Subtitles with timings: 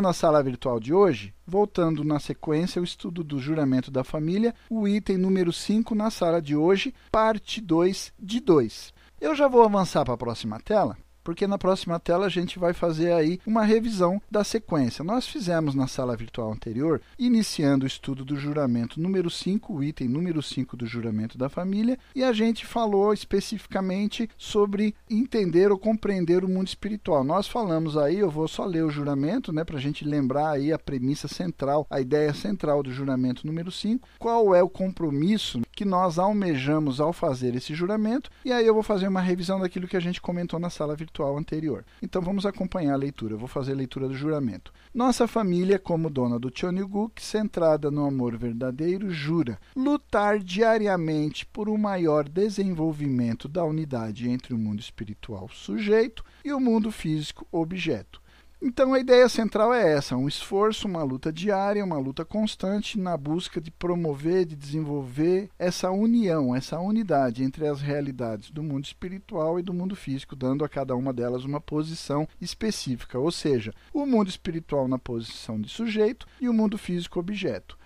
[0.00, 4.54] Começando a sala virtual de hoje, voltando na sequência o estudo do juramento da família,
[4.70, 8.94] o item número 5 na sala de hoje, parte 2 de 2.
[9.20, 12.72] Eu já vou avançar para a próxima tela porque na próxima tela a gente vai
[12.72, 15.04] fazer aí uma revisão da sequência.
[15.04, 20.08] Nós fizemos na sala virtual anterior, iniciando o estudo do juramento número 5, o item
[20.08, 26.44] número 5 do juramento da família, e a gente falou especificamente sobre entender ou compreender
[26.44, 27.22] o mundo espiritual.
[27.22, 30.72] Nós falamos aí, eu vou só ler o juramento, né, para a gente lembrar aí
[30.72, 35.84] a premissa central, a ideia central do juramento número 5, qual é o compromisso que
[35.84, 39.96] nós almejamos ao fazer esse juramento, e aí eu vou fazer uma revisão daquilo que
[39.96, 41.84] a gente comentou na sala virtual anterior.
[42.02, 43.34] Então vamos acompanhar a leitura.
[43.34, 44.72] Eu vou fazer a leitura do juramento.
[44.94, 51.76] Nossa família, como dona do Cheonilguk, centrada no amor verdadeiro, jura lutar diariamente por um
[51.76, 58.19] maior desenvolvimento da unidade entre o mundo espiritual sujeito e o mundo físico objeto
[58.62, 63.16] então a ideia central é essa: um esforço, uma luta diária, uma luta constante na
[63.16, 69.58] busca de promover, de desenvolver essa união, essa unidade entre as realidades do mundo espiritual
[69.58, 74.04] e do mundo físico, dando a cada uma delas uma posição específica, ou seja, o
[74.04, 77.80] mundo espiritual na posição de sujeito e o mundo físico objeto.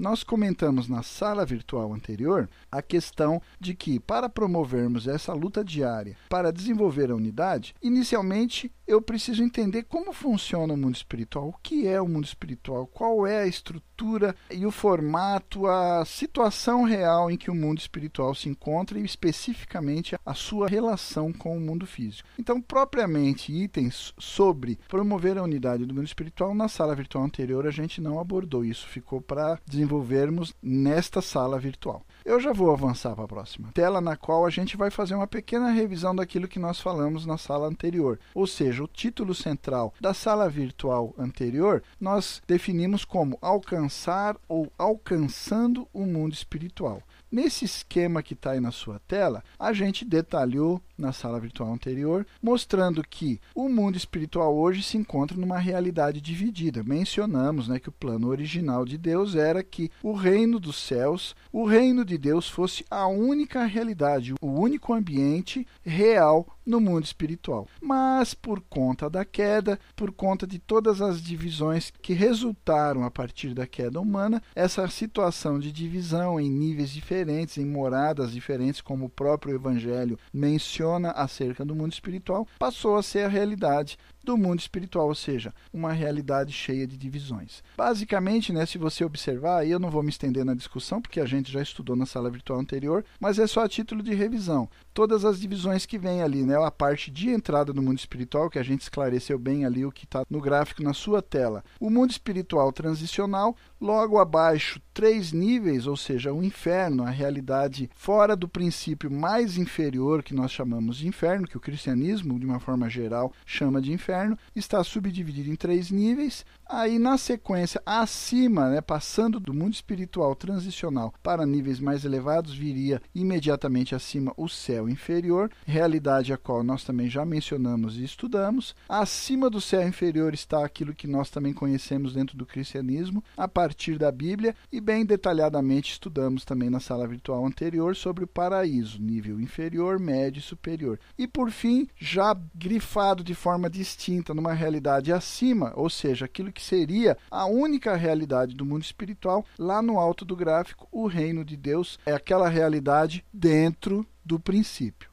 [0.00, 6.16] Nós comentamos na sala virtual anterior a questão de que, para promovermos essa luta diária,
[6.26, 11.86] para desenvolver a unidade, inicialmente eu preciso entender como funciona o mundo espiritual, o que
[11.86, 17.36] é o mundo espiritual, qual é a estrutura e o formato, a situação real em
[17.36, 22.28] que o mundo espiritual se encontra e especificamente a sua relação com o mundo físico.
[22.36, 27.70] Então, propriamente itens sobre promover a unidade do mundo espiritual na sala virtual anterior a
[27.70, 32.04] gente não abordou isso, ficou para desenvolvermos nesta sala virtual.
[32.24, 35.26] Eu já vou avançar para a próxima tela, na qual a gente vai fazer uma
[35.26, 38.18] pequena revisão daquilo que nós falamos na sala anterior.
[38.34, 45.88] Ou seja, o título central da sala virtual anterior nós definimos como alcançar ou alcançando
[45.92, 47.02] o mundo espiritual.
[47.30, 52.26] Nesse esquema que está aí na sua tela, a gente detalhou na sala virtual anterior,
[52.42, 56.82] mostrando que o mundo espiritual hoje se encontra numa realidade dividida.
[56.84, 61.64] Mencionamos né, que o plano original de Deus era que o reino dos céus, o
[61.64, 67.66] reino de Deus fosse a única realidade, o único ambiente real no mundo espiritual.
[67.80, 73.54] Mas por conta da queda, por conta de todas as divisões que resultaram a partir
[73.54, 79.10] da queda humana, essa situação de divisão em níveis diferentes, em moradas diferentes, como o
[79.10, 85.08] próprio evangelho menciona acerca do mundo espiritual, passou a ser a realidade do mundo espiritual,
[85.08, 87.62] ou seja, uma realidade cheia de divisões.
[87.76, 91.26] Basicamente, né, se você observar, aí eu não vou me estender na discussão, porque a
[91.26, 94.68] gente já estudou na sala virtual anterior, mas é só a título de revisão.
[94.92, 98.58] Todas as divisões que vem ali, né, a parte de entrada no mundo espiritual, que
[98.58, 101.64] a gente esclareceu bem ali o que está no gráfico na sua tela.
[101.78, 108.36] O mundo espiritual transicional, logo abaixo, três níveis, ou seja, o inferno, a realidade fora
[108.36, 112.88] do princípio mais inferior que nós chamamos de inferno, que o cristianismo, de uma forma
[112.90, 116.44] geral, chama de inferno inferno está subdividido em três níveis.
[116.72, 123.02] Aí, na sequência, acima, né, passando do mundo espiritual transicional para níveis mais elevados, viria
[123.12, 128.76] imediatamente acima o céu inferior, realidade a qual nós também já mencionamos e estudamos.
[128.88, 133.98] Acima do céu inferior está aquilo que nós também conhecemos dentro do cristianismo, a partir
[133.98, 139.40] da Bíblia, e bem detalhadamente estudamos também na sala virtual anterior sobre o paraíso, nível
[139.40, 141.00] inferior, médio e superior.
[141.18, 146.59] E por fim, já grifado de forma distinta, numa realidade acima, ou seja, aquilo que
[146.60, 151.56] seria a única realidade do mundo espiritual, lá no alto do gráfico, o reino de
[151.56, 155.10] Deus é aquela realidade dentro do princípio.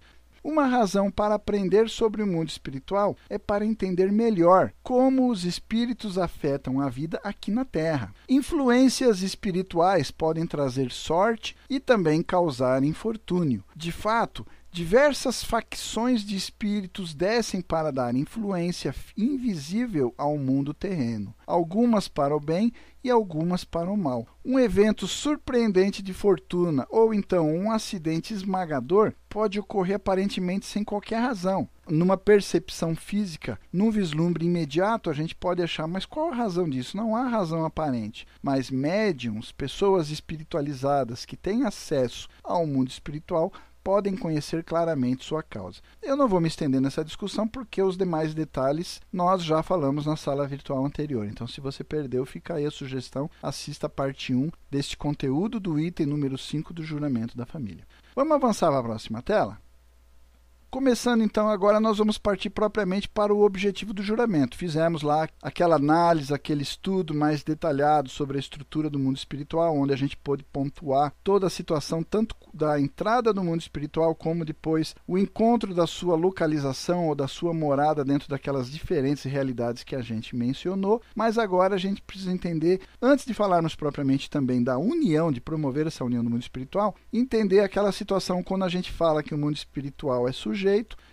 [0.47, 6.18] Uma razão para aprender sobre o mundo espiritual é para entender melhor como os espíritos
[6.18, 8.13] afetam a vida aqui na Terra.
[8.30, 13.62] Influências espirituais podem trazer sorte e também causar infortúnio.
[13.75, 22.07] De fato, Diversas facções de espíritos descem para dar influência invisível ao mundo terreno, algumas
[22.07, 22.71] para o bem
[23.03, 24.27] e algumas para o mal.
[24.45, 31.21] Um evento surpreendente de fortuna ou então um acidente esmagador pode ocorrer aparentemente sem qualquer
[31.21, 31.68] razão.
[31.89, 36.95] Numa percepção física, num vislumbre imediato, a gente pode achar, mas qual a razão disso?
[36.95, 38.27] Não há razão aparente.
[38.44, 43.51] Mas médiums, pessoas espiritualizadas que têm acesso ao mundo espiritual,
[43.88, 45.80] podem conhecer claramente sua causa.
[46.04, 50.18] Eu não vou me estender nessa discussão porque os demais detalhes nós já falamos na
[50.18, 51.25] sala virtual anterior.
[51.25, 55.80] Então, se você perdeu, fica aí a sugestão, assista a parte 1 deste conteúdo do
[55.80, 57.88] item número 5 do juramento da família.
[58.13, 59.57] Vamos avançar para a próxima tela?
[60.69, 64.58] Começando então agora, nós vamos partir propriamente para o objetivo do juramento.
[64.58, 69.94] Fizemos lá aquela análise, aquele estudo mais detalhado sobre a estrutura do mundo espiritual, onde
[69.94, 74.94] a gente pôde pontuar toda a situação, tanto da entrada no mundo espiritual, como depois
[75.08, 80.02] o encontro da sua localização ou da sua morada dentro daquelas diferentes realidades que a
[80.02, 81.02] gente mencionou.
[81.16, 85.88] Mas agora a gente precisa entender, antes de falarmos propriamente também da união, de promover
[85.88, 89.56] essa união no mundo espiritual, entender aquela situação quando a gente fala que o mundo
[89.56, 90.58] espiritual é sujeito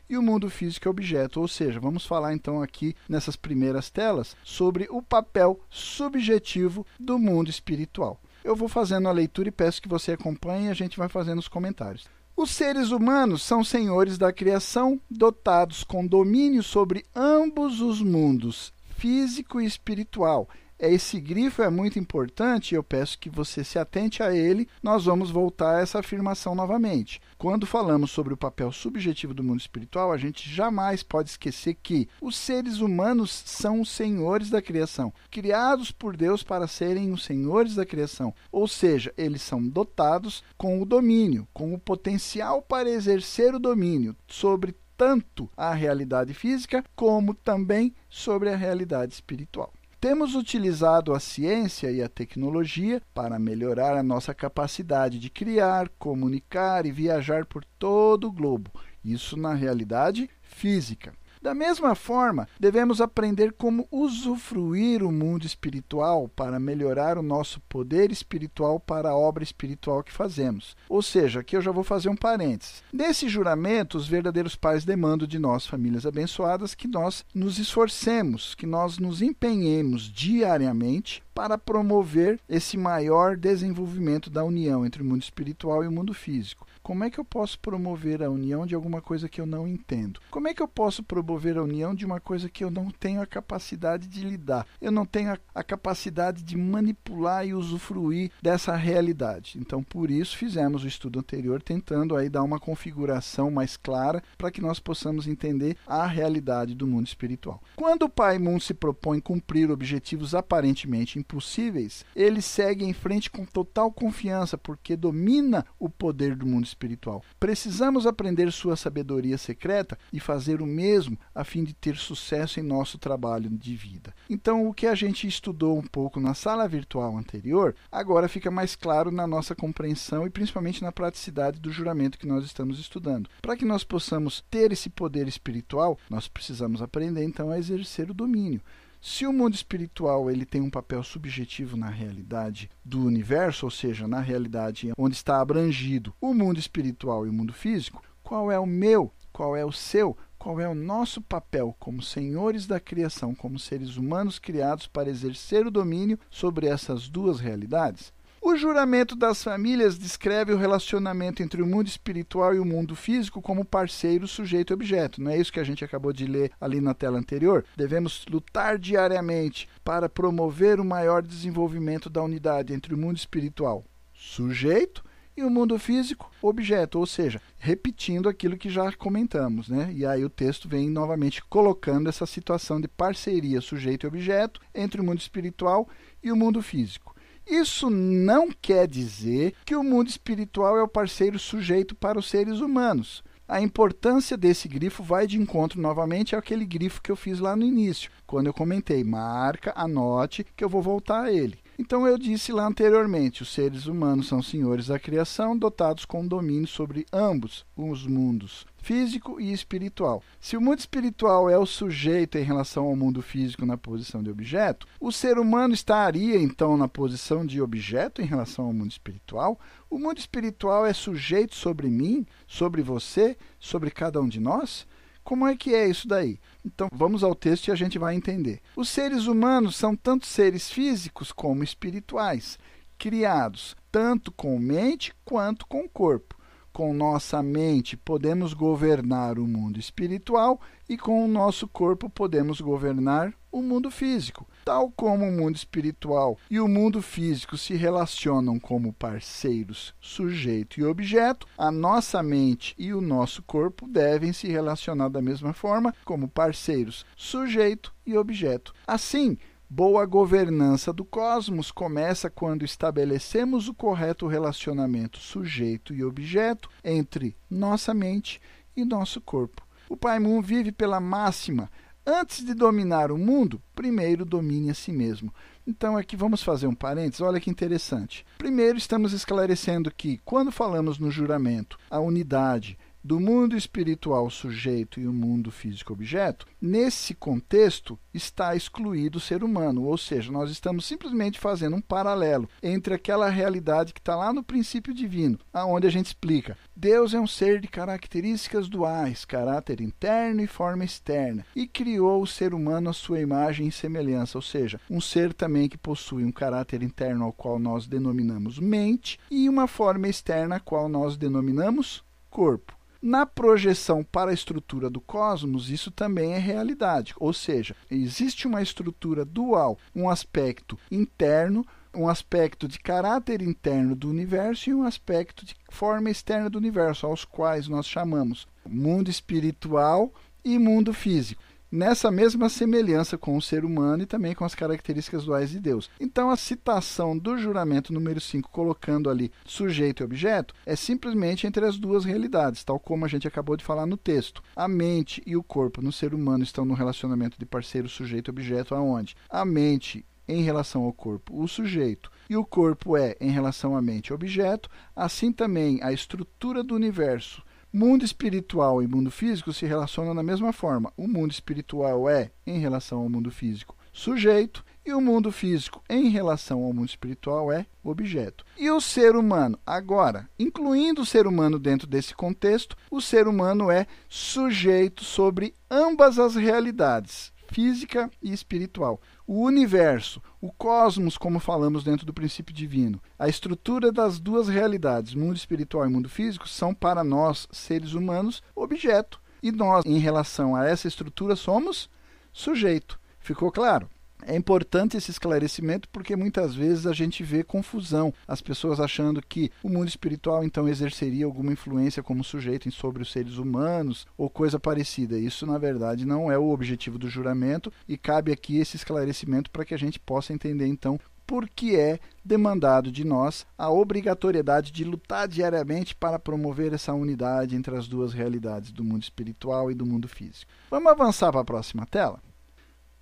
[0.08, 1.40] e o mundo físico é objeto.
[1.40, 7.50] Ou seja, vamos falar então aqui nessas primeiras telas sobre o papel subjetivo do mundo
[7.50, 8.20] espiritual.
[8.42, 11.38] Eu vou fazendo a leitura e peço que você acompanhe e a gente vai fazendo
[11.38, 12.06] os comentários.
[12.36, 19.60] Os seres humanos são senhores da criação, dotados com domínio sobre ambos os mundos, físico
[19.60, 20.48] e espiritual,
[20.90, 24.68] esse grifo é muito importante eu peço que você se atente a ele.
[24.82, 27.20] Nós vamos voltar a essa afirmação novamente.
[27.38, 32.08] Quando falamos sobre o papel subjetivo do mundo espiritual, a gente jamais pode esquecer que
[32.20, 37.74] os seres humanos são os senhores da criação, criados por Deus para serem os senhores
[37.74, 38.34] da criação.
[38.50, 44.16] Ou seja, eles são dotados com o domínio, com o potencial para exercer o domínio
[44.26, 49.72] sobre tanto a realidade física como também sobre a realidade espiritual.
[50.04, 56.84] Temos utilizado a ciência e a tecnologia para melhorar a nossa capacidade de criar, comunicar
[56.84, 58.70] e viajar por todo o globo.
[59.02, 61.14] Isso na realidade física.
[61.44, 68.10] Da mesma forma, devemos aprender como usufruir o mundo espiritual para melhorar o nosso poder
[68.10, 70.74] espiritual para a obra espiritual que fazemos.
[70.88, 72.82] Ou seja, aqui eu já vou fazer um parênteses.
[72.90, 78.64] Nesse juramento, os verdadeiros pais demandam de nós, famílias abençoadas, que nós nos esforcemos, que
[78.64, 85.82] nós nos empenhemos diariamente para promover esse maior desenvolvimento da união entre o mundo espiritual
[85.82, 86.66] e o mundo físico.
[86.84, 90.20] Como é que eu posso promover a união de alguma coisa que eu não entendo?
[90.30, 93.22] Como é que eu posso promover a união de uma coisa que eu não tenho
[93.22, 94.66] a capacidade de lidar?
[94.82, 99.58] Eu não tenho a, a capacidade de manipular e usufruir dessa realidade.
[99.58, 104.50] Então, por isso fizemos o estudo anterior tentando aí dar uma configuração mais clara para
[104.50, 107.62] que nós possamos entender a realidade do mundo espiritual.
[107.76, 113.44] Quando o Pai Mundo se propõe cumprir objetivos aparentemente impossíveis, ele segue em frente com
[113.46, 117.24] total confiança porque domina o poder do mundo espiritual.
[117.40, 122.62] Precisamos aprender sua sabedoria secreta e fazer o mesmo a fim de ter sucesso em
[122.62, 124.14] nosso trabalho de vida.
[124.28, 128.76] Então, o que a gente estudou um pouco na sala virtual anterior, agora fica mais
[128.76, 133.30] claro na nossa compreensão e principalmente na praticidade do juramento que nós estamos estudando.
[133.40, 138.14] Para que nós possamos ter esse poder espiritual, nós precisamos aprender então a exercer o
[138.14, 138.60] domínio.
[139.06, 144.08] Se o mundo espiritual ele tem um papel subjetivo na realidade do universo, ou seja,
[144.08, 148.64] na realidade onde está abrangido o mundo espiritual e o mundo físico, qual é o
[148.64, 153.58] meu, qual é o seu, qual é o nosso papel como senhores da criação, como
[153.58, 158.10] seres humanos criados para exercer o domínio sobre essas duas realidades?
[158.46, 163.40] O juramento das famílias descreve o relacionamento entre o mundo espiritual e o mundo físico
[163.40, 165.22] como parceiro, sujeito e objeto.
[165.22, 167.64] Não é isso que a gente acabou de ler ali na tela anterior?
[167.74, 173.82] Devemos lutar diariamente para promover o maior desenvolvimento da unidade entre o mundo espiritual,
[174.12, 175.02] sujeito,
[175.34, 179.90] e o mundo físico, objeto, ou seja, repetindo aquilo que já comentamos, né?
[179.92, 185.00] E aí o texto vem novamente colocando essa situação de parceria sujeito e objeto entre
[185.00, 185.88] o mundo espiritual
[186.22, 187.13] e o mundo físico.
[187.46, 192.60] Isso não quer dizer que o mundo espiritual é o parceiro sujeito para os seres
[192.60, 193.22] humanos.
[193.46, 197.64] A importância desse grifo vai de encontro novamente àquele grifo que eu fiz lá no
[197.64, 199.04] início, quando eu comentei.
[199.04, 201.58] Marca, anote, que eu vou voltar a ele.
[201.76, 206.68] Então eu disse lá anteriormente, os seres humanos são senhores da criação, dotados com domínio
[206.68, 210.22] sobre ambos os mundos, físico e espiritual.
[210.40, 214.30] Se o mundo espiritual é o sujeito em relação ao mundo físico na posição de
[214.30, 219.58] objeto, o ser humano estaria então na posição de objeto em relação ao mundo espiritual?
[219.90, 224.86] O mundo espiritual é sujeito sobre mim, sobre você, sobre cada um de nós?
[225.24, 226.38] Como é que é isso daí?
[226.64, 228.60] Então vamos ao texto e a gente vai entender.
[228.76, 232.58] Os seres humanos são tanto seres físicos como espirituais,
[232.98, 236.36] criados tanto com mente quanto com corpo.
[236.72, 243.32] Com nossa mente podemos governar o mundo espiritual e com o nosso corpo podemos governar
[243.50, 244.46] o mundo físico.
[244.64, 250.84] Tal como o mundo espiritual e o mundo físico se relacionam como parceiros, sujeito e
[250.84, 256.28] objeto, a nossa mente e o nosso corpo devem se relacionar da mesma forma como
[256.28, 258.72] parceiros, sujeito e objeto.
[258.86, 259.36] Assim,
[259.68, 267.92] Boa governança do cosmos começa quando estabelecemos o correto relacionamento sujeito e objeto entre nossa
[267.92, 268.40] mente
[268.76, 269.66] e nosso corpo.
[269.88, 271.70] O Pai Moon vive pela máxima:
[272.06, 275.32] antes de dominar o mundo, primeiro domine a si mesmo.
[275.66, 278.24] Então, aqui vamos fazer um parênteses, olha que interessante.
[278.36, 285.06] Primeiro, estamos esclarecendo que, quando falamos no juramento, a unidade do mundo espiritual sujeito e
[285.06, 290.86] o mundo físico objeto, nesse contexto está excluído o ser humano, ou seja, nós estamos
[290.86, 295.90] simplesmente fazendo um paralelo entre aquela realidade que está lá no princípio divino, aonde a
[295.90, 301.66] gente explica Deus é um ser de características duais, caráter interno e forma externa, e
[301.66, 305.76] criou o ser humano à sua imagem e semelhança, ou seja, um ser também que
[305.76, 310.88] possui um caráter interno ao qual nós denominamos mente e uma forma externa a qual
[310.88, 312.73] nós denominamos corpo.
[313.06, 318.62] Na projeção para a estrutura do cosmos, isso também é realidade, ou seja, existe uma
[318.62, 325.44] estrutura dual, um aspecto interno, um aspecto de caráter interno do universo e um aspecto
[325.44, 330.10] de forma externa do universo, aos quais nós chamamos mundo espiritual
[330.42, 331.42] e mundo físico
[331.74, 335.90] nessa mesma semelhança com o ser humano e também com as características duais de Deus.
[335.98, 341.66] Então, a citação do juramento número 5, colocando ali sujeito e objeto, é simplesmente entre
[341.66, 344.40] as duas realidades, tal como a gente acabou de falar no texto.
[344.54, 349.16] A mente e o corpo no ser humano estão no relacionamento de parceiro sujeito-objeto, aonde
[349.28, 353.82] a mente em relação ao corpo, o sujeito, e o corpo é em relação à
[353.82, 357.42] mente, objeto, assim também a estrutura do universo
[357.76, 360.92] Mundo espiritual e mundo físico se relacionam da mesma forma.
[360.96, 366.08] O mundo espiritual é, em relação ao mundo físico, sujeito, e o mundo físico, em
[366.08, 368.44] relação ao mundo espiritual, é objeto.
[368.56, 373.68] E o ser humano, agora, incluindo o ser humano dentro desse contexto, o ser humano
[373.72, 379.00] é sujeito sobre ambas as realidades, física e espiritual.
[379.24, 385.14] O universo, o cosmos, como falamos dentro do princípio divino, a estrutura das duas realidades,
[385.14, 389.20] mundo espiritual e mundo físico, são para nós, seres humanos, objeto.
[389.40, 391.88] E nós, em relação a essa estrutura, somos
[392.32, 392.98] sujeito.
[393.20, 393.88] Ficou claro?
[394.26, 399.50] É importante esse esclarecimento porque muitas vezes a gente vê confusão, as pessoas achando que
[399.62, 404.58] o mundo espiritual então exerceria alguma influência como sujeito sobre os seres humanos ou coisa
[404.58, 405.18] parecida.
[405.18, 409.64] Isso, na verdade, não é o objetivo do juramento e cabe aqui esse esclarecimento para
[409.64, 414.84] que a gente possa entender então por que é demandado de nós a obrigatoriedade de
[414.84, 419.84] lutar diariamente para promover essa unidade entre as duas realidades do mundo espiritual e do
[419.84, 420.50] mundo físico.
[420.70, 422.20] Vamos avançar para a próxima tela?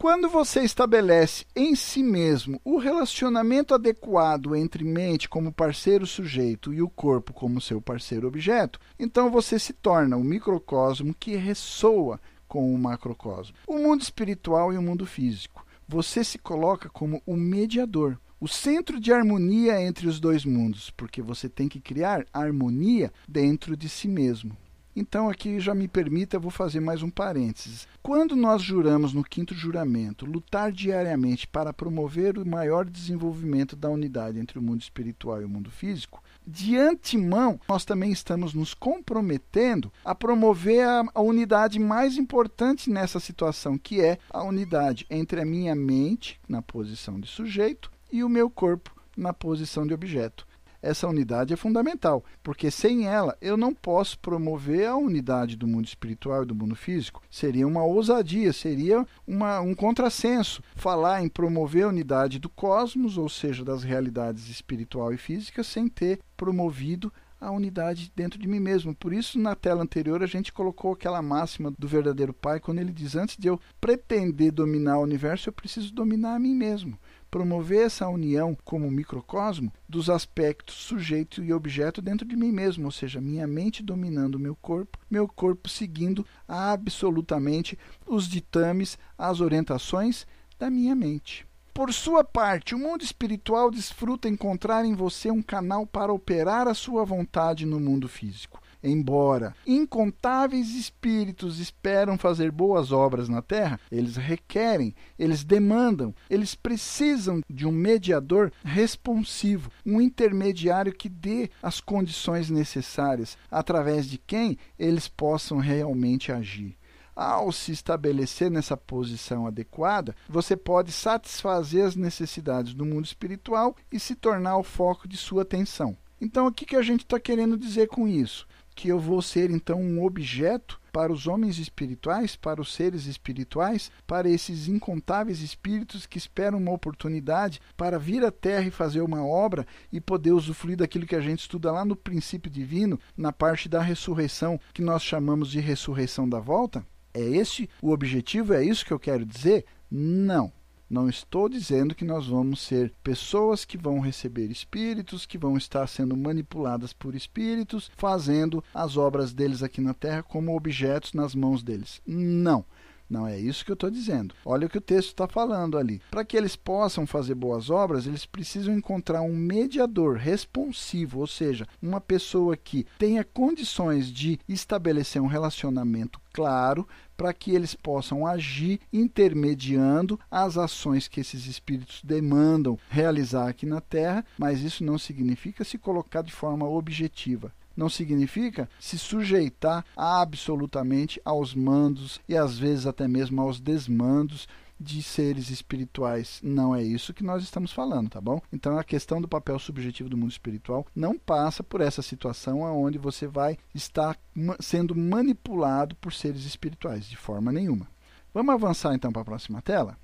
[0.03, 6.83] Quando você estabelece em si mesmo o relacionamento adequado entre mente como parceiro sujeito e
[6.83, 12.75] o corpo como seu parceiro objeto, então você se torna o microcosmo que ressoa com
[12.75, 13.55] o macrocosmo.
[13.65, 15.65] O mundo espiritual e o mundo físico.
[15.87, 21.23] Você se coloca como o mediador, o centro de harmonia entre os dois mundos, porque
[21.23, 24.57] você tem que criar harmonia dentro de si mesmo.
[24.95, 27.89] Então, aqui já me permita, eu vou fazer mais um parênteses.
[28.03, 34.39] Quando nós juramos no quinto juramento lutar diariamente para promover o maior desenvolvimento da unidade
[34.39, 39.91] entre o mundo espiritual e o mundo físico, de antemão, nós também estamos nos comprometendo
[40.05, 45.45] a promover a, a unidade mais importante nessa situação, que é a unidade entre a
[45.45, 50.47] minha mente, na posição de sujeito, e o meu corpo, na posição de objeto
[50.83, 55.87] essa unidade é fundamental, porque sem ela eu não posso promover a unidade do mundo
[55.87, 57.23] espiritual e do mundo físico.
[57.31, 63.29] Seria uma ousadia, seria uma, um contrassenso falar em promover a unidade do cosmos, ou
[63.29, 68.95] seja, das realidades espiritual e física, sem ter promovido a unidade dentro de mim mesmo.
[68.95, 72.93] Por isso, na tela anterior, a gente colocou aquela máxima do verdadeiro Pai, quando ele
[72.93, 76.99] diz: Antes de eu pretender dominar o universo, eu preciso dominar a mim mesmo
[77.33, 82.91] promover essa união como microcosmo dos aspectos sujeito e objeto dentro de mim mesmo, ou
[82.91, 90.27] seja, minha mente dominando meu corpo, meu corpo seguindo absolutamente os ditames, as orientações
[90.59, 91.47] da minha mente.
[91.73, 96.75] Por sua parte, o mundo espiritual desfruta encontrar em você um canal para operar a
[96.75, 98.62] sua vontade no mundo físico.
[98.83, 107.41] Embora incontáveis espíritos esperam fazer boas obras na Terra, eles requerem, eles demandam, eles precisam
[107.49, 115.07] de um mediador responsivo, um intermediário que dê as condições necessárias, através de quem eles
[115.07, 116.77] possam realmente agir
[117.15, 124.01] ao se estabelecer nessa posição adequada, você pode satisfazer as necessidades do mundo espiritual e
[124.01, 125.97] se tornar o foco de sua atenção.
[126.21, 128.47] Então, o que, que a gente está querendo dizer com isso?
[128.75, 133.91] Que eu vou ser então um objeto para os homens espirituais, para os seres espirituais,
[134.07, 139.25] para esses incontáveis espíritos que esperam uma oportunidade para vir à Terra e fazer uma
[139.25, 143.69] obra e poder usufruir daquilo que a gente estuda lá no princípio divino, na parte
[143.69, 146.85] da ressurreição, que nós chamamos de ressurreição da volta?
[147.15, 148.53] É este o objetivo?
[148.53, 149.65] É isso que eu quero dizer?
[149.91, 150.53] Não.
[150.93, 155.87] Não estou dizendo que nós vamos ser pessoas que vão receber espíritos, que vão estar
[155.87, 161.63] sendo manipuladas por espíritos, fazendo as obras deles aqui na Terra como objetos nas mãos
[161.63, 162.03] deles.
[162.07, 162.67] Não.
[163.13, 164.35] Não é isso que eu estou dizendo.
[164.43, 166.01] Olha o que o texto está falando ali.
[166.11, 171.69] Para que eles possam fazer boas obras, eles precisam encontrar um mediador responsivo, ou seja,
[171.83, 178.81] uma pessoa que tenha condições de estabelecer um relacionamento claro para que eles possam agir
[178.91, 185.65] intermediando as ações que esses espíritos demandam realizar aqui na Terra, mas isso não significa
[185.65, 192.87] se colocar de forma objetiva não significa se sujeitar absolutamente aos mandos e às vezes
[192.87, 194.49] até mesmo aos desmandos
[194.83, 196.41] de seres espirituais.
[196.43, 198.41] Não é isso que nós estamos falando, tá bom?
[198.53, 202.99] Então a questão do papel subjetivo do mundo espiritual não passa por essa situação onde
[202.99, 204.19] você vai estar
[204.61, 207.87] sendo manipulado por seres espirituais, de forma nenhuma.
[208.35, 209.97] Vamos avançar então para a próxima tela?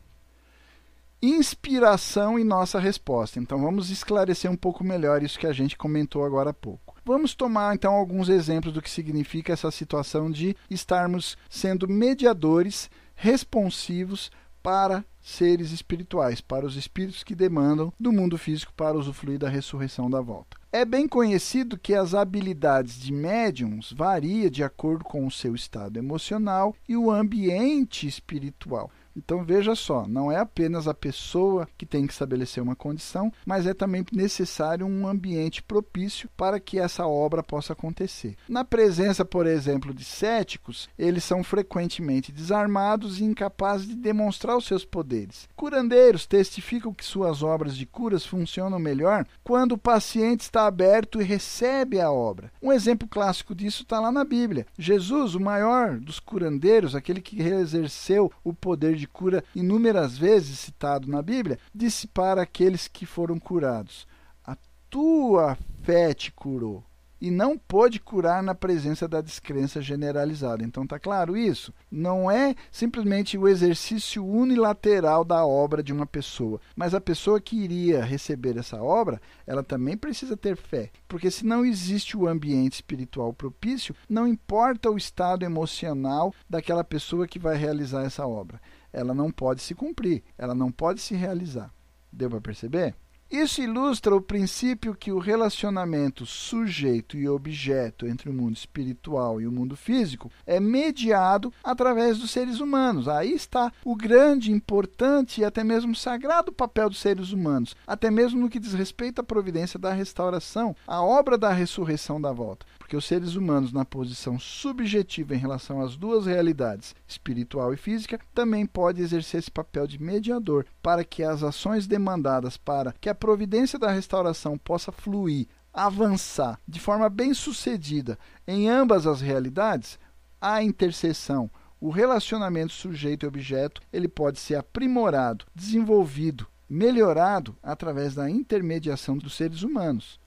[1.20, 3.40] Inspiração e nossa resposta.
[3.40, 6.88] Então vamos esclarecer um pouco melhor isso que a gente comentou agora há pouco.
[7.09, 14.31] Vamos tomar então alguns exemplos do que significa essa situação de estarmos sendo mediadores responsivos
[14.62, 20.11] para seres espirituais, para os espíritos que demandam do mundo físico para usufruir da ressurreição
[20.11, 20.59] da volta.
[20.71, 25.99] É bem conhecido que as habilidades de médiums variam de acordo com o seu estado
[25.99, 28.91] emocional e o ambiente espiritual.
[29.18, 33.66] Então veja só, não é apenas a pessoa que tem que estabelecer uma condição, mas
[33.66, 38.37] é também necessário um ambiente propício para que essa obra possa acontecer.
[38.48, 44.66] Na presença, por exemplo, de céticos, eles são frequentemente desarmados e incapazes de demonstrar os
[44.66, 45.48] seus poderes.
[45.56, 51.24] Curandeiros testificam que suas obras de curas funcionam melhor quando o paciente está aberto e
[51.24, 52.52] recebe a obra.
[52.62, 54.66] Um exemplo clássico disso está lá na Bíblia.
[54.78, 61.09] Jesus, o maior dos curandeiros, aquele que exerceu o poder de cura inúmeras vezes citado
[61.09, 64.07] na Bíblia, disse para aqueles que foram curados:
[64.44, 64.57] A
[64.88, 66.85] tua fé te curou.
[67.21, 70.62] E não pôde curar na presença da descrença generalizada.
[70.62, 71.75] Então tá claro isso?
[71.90, 77.57] Não é simplesmente o exercício unilateral da obra de uma pessoa, mas a pessoa que
[77.57, 82.75] iria receber essa obra, ela também precisa ter fé, porque se não existe o ambiente
[82.75, 88.61] espiritual propício, não importa o estado emocional daquela pessoa que vai realizar essa obra
[88.92, 91.72] ela não pode se cumprir, ela não pode se realizar.
[92.12, 92.94] Deu para perceber?
[93.31, 99.46] Isso ilustra o princípio que o relacionamento sujeito e objeto entre o mundo espiritual e
[99.46, 103.07] o mundo físico é mediado através dos seres humanos.
[103.07, 108.40] Aí está o grande, importante e até mesmo sagrado papel dos seres humanos, até mesmo
[108.40, 112.96] no que diz respeito à providência da restauração, a obra da ressurreição da volta porque
[112.96, 118.64] os seres humanos, na posição subjetiva em relação às duas realidades, espiritual e física, também
[118.64, 123.79] podem exercer esse papel de mediador para que as ações demandadas para que a providência
[123.79, 129.98] da restauração possa fluir, avançar de forma bem sucedida em ambas as realidades,
[130.40, 138.31] a interseção, o relacionamento sujeito e objeto, ele pode ser aprimorado, desenvolvido, melhorado através da
[138.31, 140.18] intermediação dos seres humanos.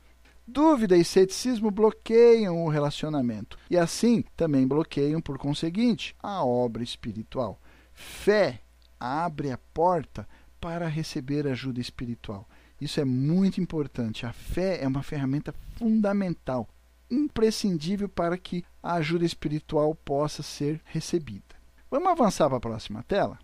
[0.48, 7.60] Dúvida e ceticismo bloqueiam o relacionamento e, assim, também bloqueiam, por conseguinte, a obra espiritual.
[7.94, 8.62] Fé
[9.00, 10.28] abre a porta
[10.60, 12.48] para receber ajuda espiritual.
[12.80, 14.26] Isso é muito importante.
[14.26, 16.68] A fé é uma ferramenta fundamental,
[17.10, 21.56] imprescindível para que a ajuda espiritual possa ser recebida.
[21.90, 23.38] Vamos avançar para a próxima tela?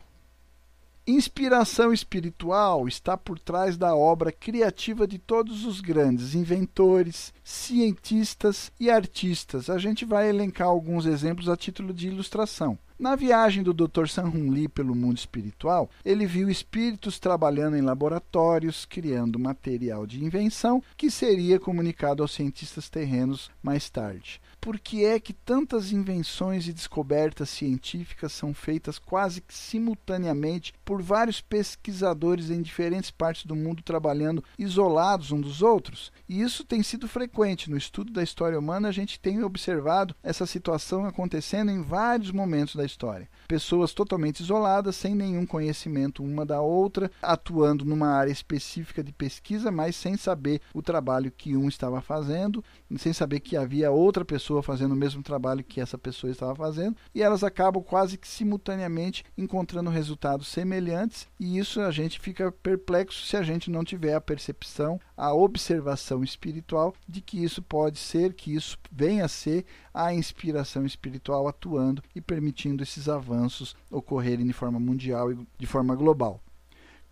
[1.10, 8.90] Inspiração espiritual está por trás da obra criativa de todos os grandes inventores, cientistas e
[8.90, 9.70] artistas.
[9.70, 12.78] A gente vai elencar alguns exemplos a título de ilustração.
[13.00, 14.08] Na viagem do Dr.
[14.10, 20.84] Sanhun Lee pelo mundo espiritual, ele viu espíritos trabalhando em laboratórios, criando material de invenção
[20.98, 26.74] que seria comunicado aos cientistas terrenos mais tarde por que é que tantas invenções e
[26.74, 33.82] descobertas científicas são feitas quase que simultaneamente por vários pesquisadores em diferentes partes do mundo
[33.82, 36.12] trabalhando isolados uns dos outros?
[36.28, 40.46] E isso tem sido frequente no estudo da história humana, a gente tem observado essa
[40.46, 43.30] situação acontecendo em vários momentos da história.
[43.48, 49.72] Pessoas totalmente isoladas, sem nenhum conhecimento uma da outra, atuando numa área específica de pesquisa,
[49.72, 52.62] mas sem saber o trabalho que um estava fazendo,
[52.98, 56.56] sem saber que havia outra pessoa pessoa fazendo o mesmo trabalho que essa pessoa estava
[56.56, 62.52] fazendo, e elas acabam quase que simultaneamente encontrando resultados semelhantes, e isso a gente fica
[62.52, 68.00] perplexo se a gente não tiver a percepção, a observação espiritual de que isso pode
[68.00, 74.46] ser, que isso venha a ser a inspiração espiritual atuando e permitindo esses avanços ocorrerem
[74.46, 76.42] de forma mundial e de forma global.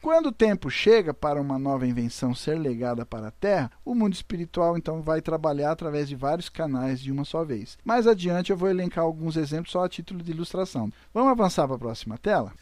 [0.06, 4.13] Quando o tempo chega para uma nova invenção ser legada para a Terra, o mundo
[4.13, 7.76] espiritual então vai trabalhar através de vários canais de uma só vez.
[7.84, 10.94] Mais adiante eu vou elencar alguns exemplos só a título de ilustração.
[11.12, 12.54] Vamos avançar para a próxima tela?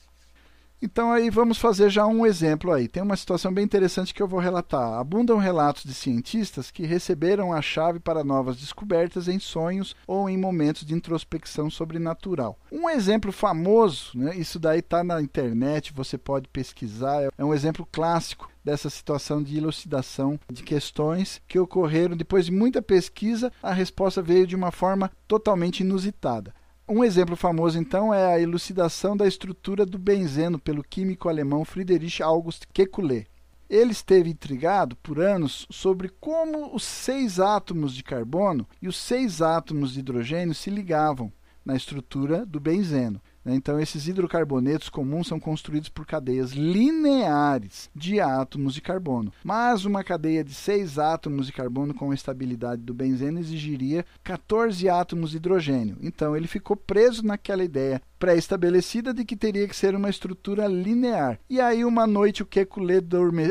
[0.86, 2.90] Então aí vamos fazer já um exemplo aí.
[2.90, 5.00] Tem uma situação bem interessante que eu vou relatar.
[5.00, 10.38] Abundam relatos de cientistas que receberam a chave para novas descobertas em sonhos ou em
[10.38, 12.60] momentos de introspecção sobrenatural.
[12.70, 17.88] Um exemplo famoso, né, isso daí está na internet, você pode pesquisar, é um exemplo
[17.90, 24.22] clássico dessa situação de elucidação de questões que ocorreram depois de muita pesquisa, a resposta
[24.22, 26.54] veio de uma forma totalmente inusitada.
[26.88, 32.22] Um exemplo famoso, então, é a elucidação da estrutura do benzeno pelo químico alemão Friedrich
[32.22, 33.26] August Kekulé.
[33.70, 39.42] Ele esteve intrigado por anos sobre como os seis átomos de carbono e os seis
[39.42, 41.32] átomos de hidrogênio se ligavam
[41.64, 43.22] na estrutura do benzeno.
[43.44, 43.56] Né?
[43.56, 49.34] Então, esses hidrocarbonetos comuns são construídos por cadeias lineares de átomos de carbono.
[49.44, 54.88] Mas uma cadeia de seis átomos de carbono com a estabilidade do benzeno exigiria 14
[54.90, 55.98] átomos de hidrogênio.
[56.02, 61.38] Então, ele ficou preso naquela ideia pré-estabelecida de que teria que ser uma estrutura linear.
[61.50, 63.02] E aí, uma noite, o Kekulé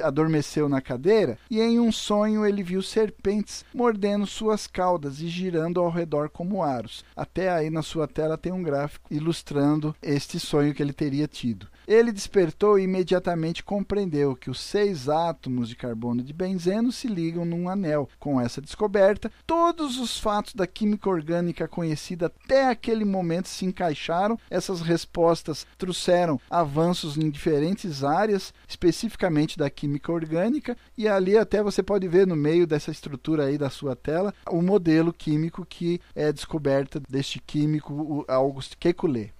[0.03, 5.79] adormeceu na cadeira e, em um sonho, ele viu serpentes mordendo suas caudas e girando
[5.79, 7.05] ao redor como aros.
[7.15, 11.67] Até aí, na sua tela, tem um gráfico ilustrando este sonho que ele teria tido.
[11.87, 17.45] Ele despertou e imediatamente compreendeu que os seis átomos de carbono de benzeno se ligam
[17.45, 18.09] num anel.
[18.19, 24.39] Com essa descoberta, todos os fatos da química orgânica conhecida até aquele momento se encaixaram.
[24.49, 31.83] Essas respostas trouxeram avanços em diferentes áreas, especificamente da química orgânica, e ali até você
[31.83, 36.33] pode ver no meio dessa estrutura aí da sua tela o modelo químico que é
[36.33, 39.31] descoberta deste químico Auguste Kekulé.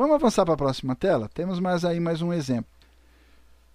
[0.00, 1.28] Vamos avançar para a próxima tela?
[1.28, 2.72] Temos mais aí mais um exemplo.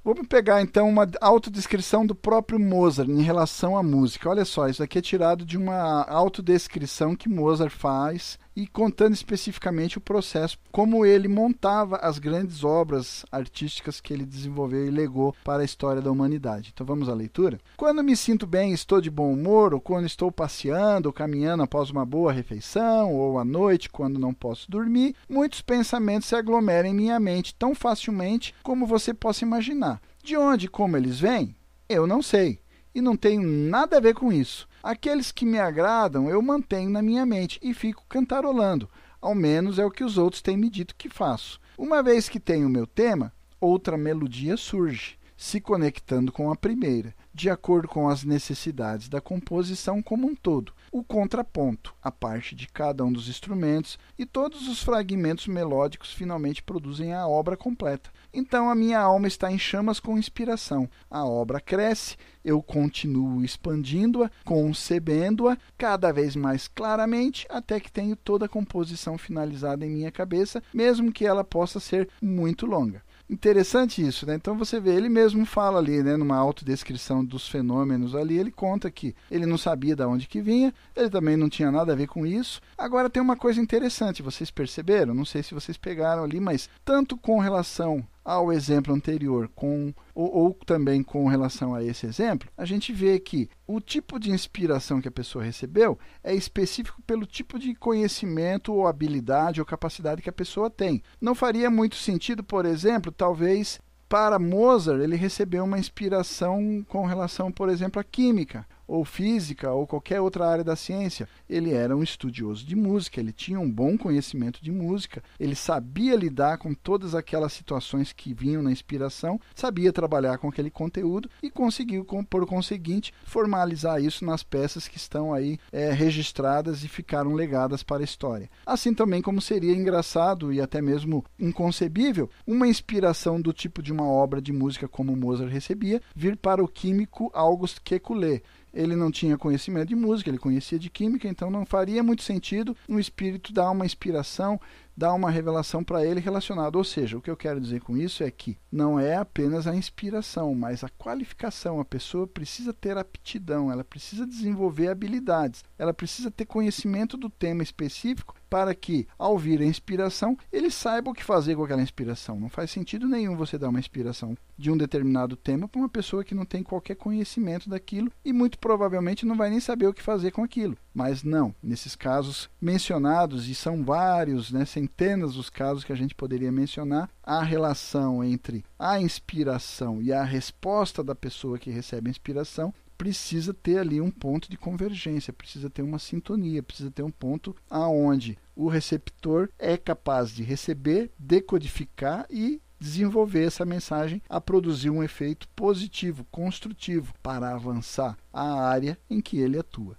[0.03, 4.27] Vamos pegar então uma autodescrição do próprio Mozart em relação à música.
[4.27, 9.97] Olha só, isso aqui é tirado de uma autodescrição que Mozart faz e contando especificamente
[9.97, 15.61] o processo, como ele montava as grandes obras artísticas que ele desenvolveu e legou para
[15.61, 16.71] a história da humanidade.
[16.73, 17.59] Então vamos à leitura.
[17.75, 21.89] Quando me sinto bem, estou de bom humor, ou quando estou passeando ou caminhando após
[21.89, 26.93] uma boa refeição, ou à noite quando não posso dormir, muitos pensamentos se aglomeram em
[26.93, 30.01] minha mente tão facilmente como você possa imaginar.
[30.23, 31.55] De onde e como eles vêm?
[31.87, 32.59] Eu não sei
[32.95, 34.67] e não tenho nada a ver com isso.
[34.81, 38.89] Aqueles que me agradam eu mantenho na minha mente e fico cantarolando.
[39.21, 41.60] Ao menos é o que os outros têm me dito que faço.
[41.77, 47.13] Uma vez que tenho o meu tema, outra melodia surge, se conectando com a primeira,
[47.34, 52.69] de acordo com as necessidades da composição como um todo o contraponto, a parte de
[52.69, 58.10] cada um dos instrumentos, e todos os fragmentos melódicos finalmente produzem a obra completa.
[58.37, 60.89] Então a minha alma está em chamas com inspiração.
[61.09, 68.45] A obra cresce, eu continuo expandindo-a, concebendo-a cada vez mais claramente, até que tenho toda
[68.45, 73.01] a composição finalizada em minha cabeça, mesmo que ela possa ser muito longa.
[73.29, 74.35] Interessante isso, né?
[74.35, 78.91] Então você vê, ele mesmo fala ali, né, numa autodescrição dos fenômenos ali, ele conta
[78.91, 82.07] que ele não sabia de onde que vinha, ele também não tinha nada a ver
[82.07, 82.61] com isso.
[82.77, 85.15] Agora tem uma coisa interessante, vocês perceberam?
[85.15, 90.35] Não sei se vocês pegaram ali, mas tanto com relação ao exemplo anterior, com, ou,
[90.35, 94.99] ou, também com relação a esse exemplo, a gente vê que o tipo de inspiração
[94.99, 100.29] que a pessoa recebeu é específico pelo tipo de conhecimento ou habilidade ou capacidade que
[100.29, 101.03] a pessoa tem.
[101.21, 107.51] Não faria muito sentido, por exemplo, talvez para Mozart ele recebeu uma inspiração com relação,
[107.51, 111.27] por exemplo, à química ou física ou qualquer outra área da ciência.
[111.49, 116.15] Ele era um estudioso de música, ele tinha um bom conhecimento de música, ele sabia
[116.15, 121.49] lidar com todas aquelas situações que vinham na inspiração, sabia trabalhar com aquele conteúdo e
[121.49, 127.83] conseguiu, por conseguinte, formalizar isso nas peças que estão aí é, registradas e ficaram legadas
[127.83, 128.49] para a história.
[128.65, 134.07] Assim também como seria engraçado e até mesmo inconcebível uma inspiração do tipo de uma
[134.07, 138.41] obra de música como Mozart recebia vir para o químico August Kekulé
[138.75, 142.75] ele não tinha conhecimento de música, ele conhecia de química, então não faria muito sentido
[142.88, 144.59] um espírito dar uma inspiração
[144.95, 146.77] dá uma revelação para ele relacionada.
[146.77, 149.75] Ou seja, o que eu quero dizer com isso é que não é apenas a
[149.75, 151.79] inspiração, mas a qualificação.
[151.79, 157.63] A pessoa precisa ter aptidão, ela precisa desenvolver habilidades, ela precisa ter conhecimento do tema
[157.63, 162.39] específico para que, ao vir a inspiração, ele saiba o que fazer com aquela inspiração.
[162.39, 166.23] Não faz sentido nenhum você dar uma inspiração de um determinado tema para uma pessoa
[166.23, 170.01] que não tem qualquer conhecimento daquilo e muito provavelmente não vai nem saber o que
[170.01, 170.77] fazer com aquilo.
[170.95, 176.15] Mas não, nesses casos mencionados, e são vários, né, centenas os casos que a gente
[176.15, 182.12] poderia mencionar, a relação entre a inspiração e a resposta da pessoa que recebe a
[182.12, 187.12] inspiração precisa ter ali um ponto de convergência, precisa ter uma sintonia, precisa ter um
[187.12, 194.89] ponto aonde o receptor é capaz de receber, decodificar e desenvolver essa mensagem a produzir
[194.89, 199.97] um efeito positivo, construtivo para avançar a área em que ele atua.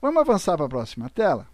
[0.00, 1.48] Vamos avançar para a próxima tela?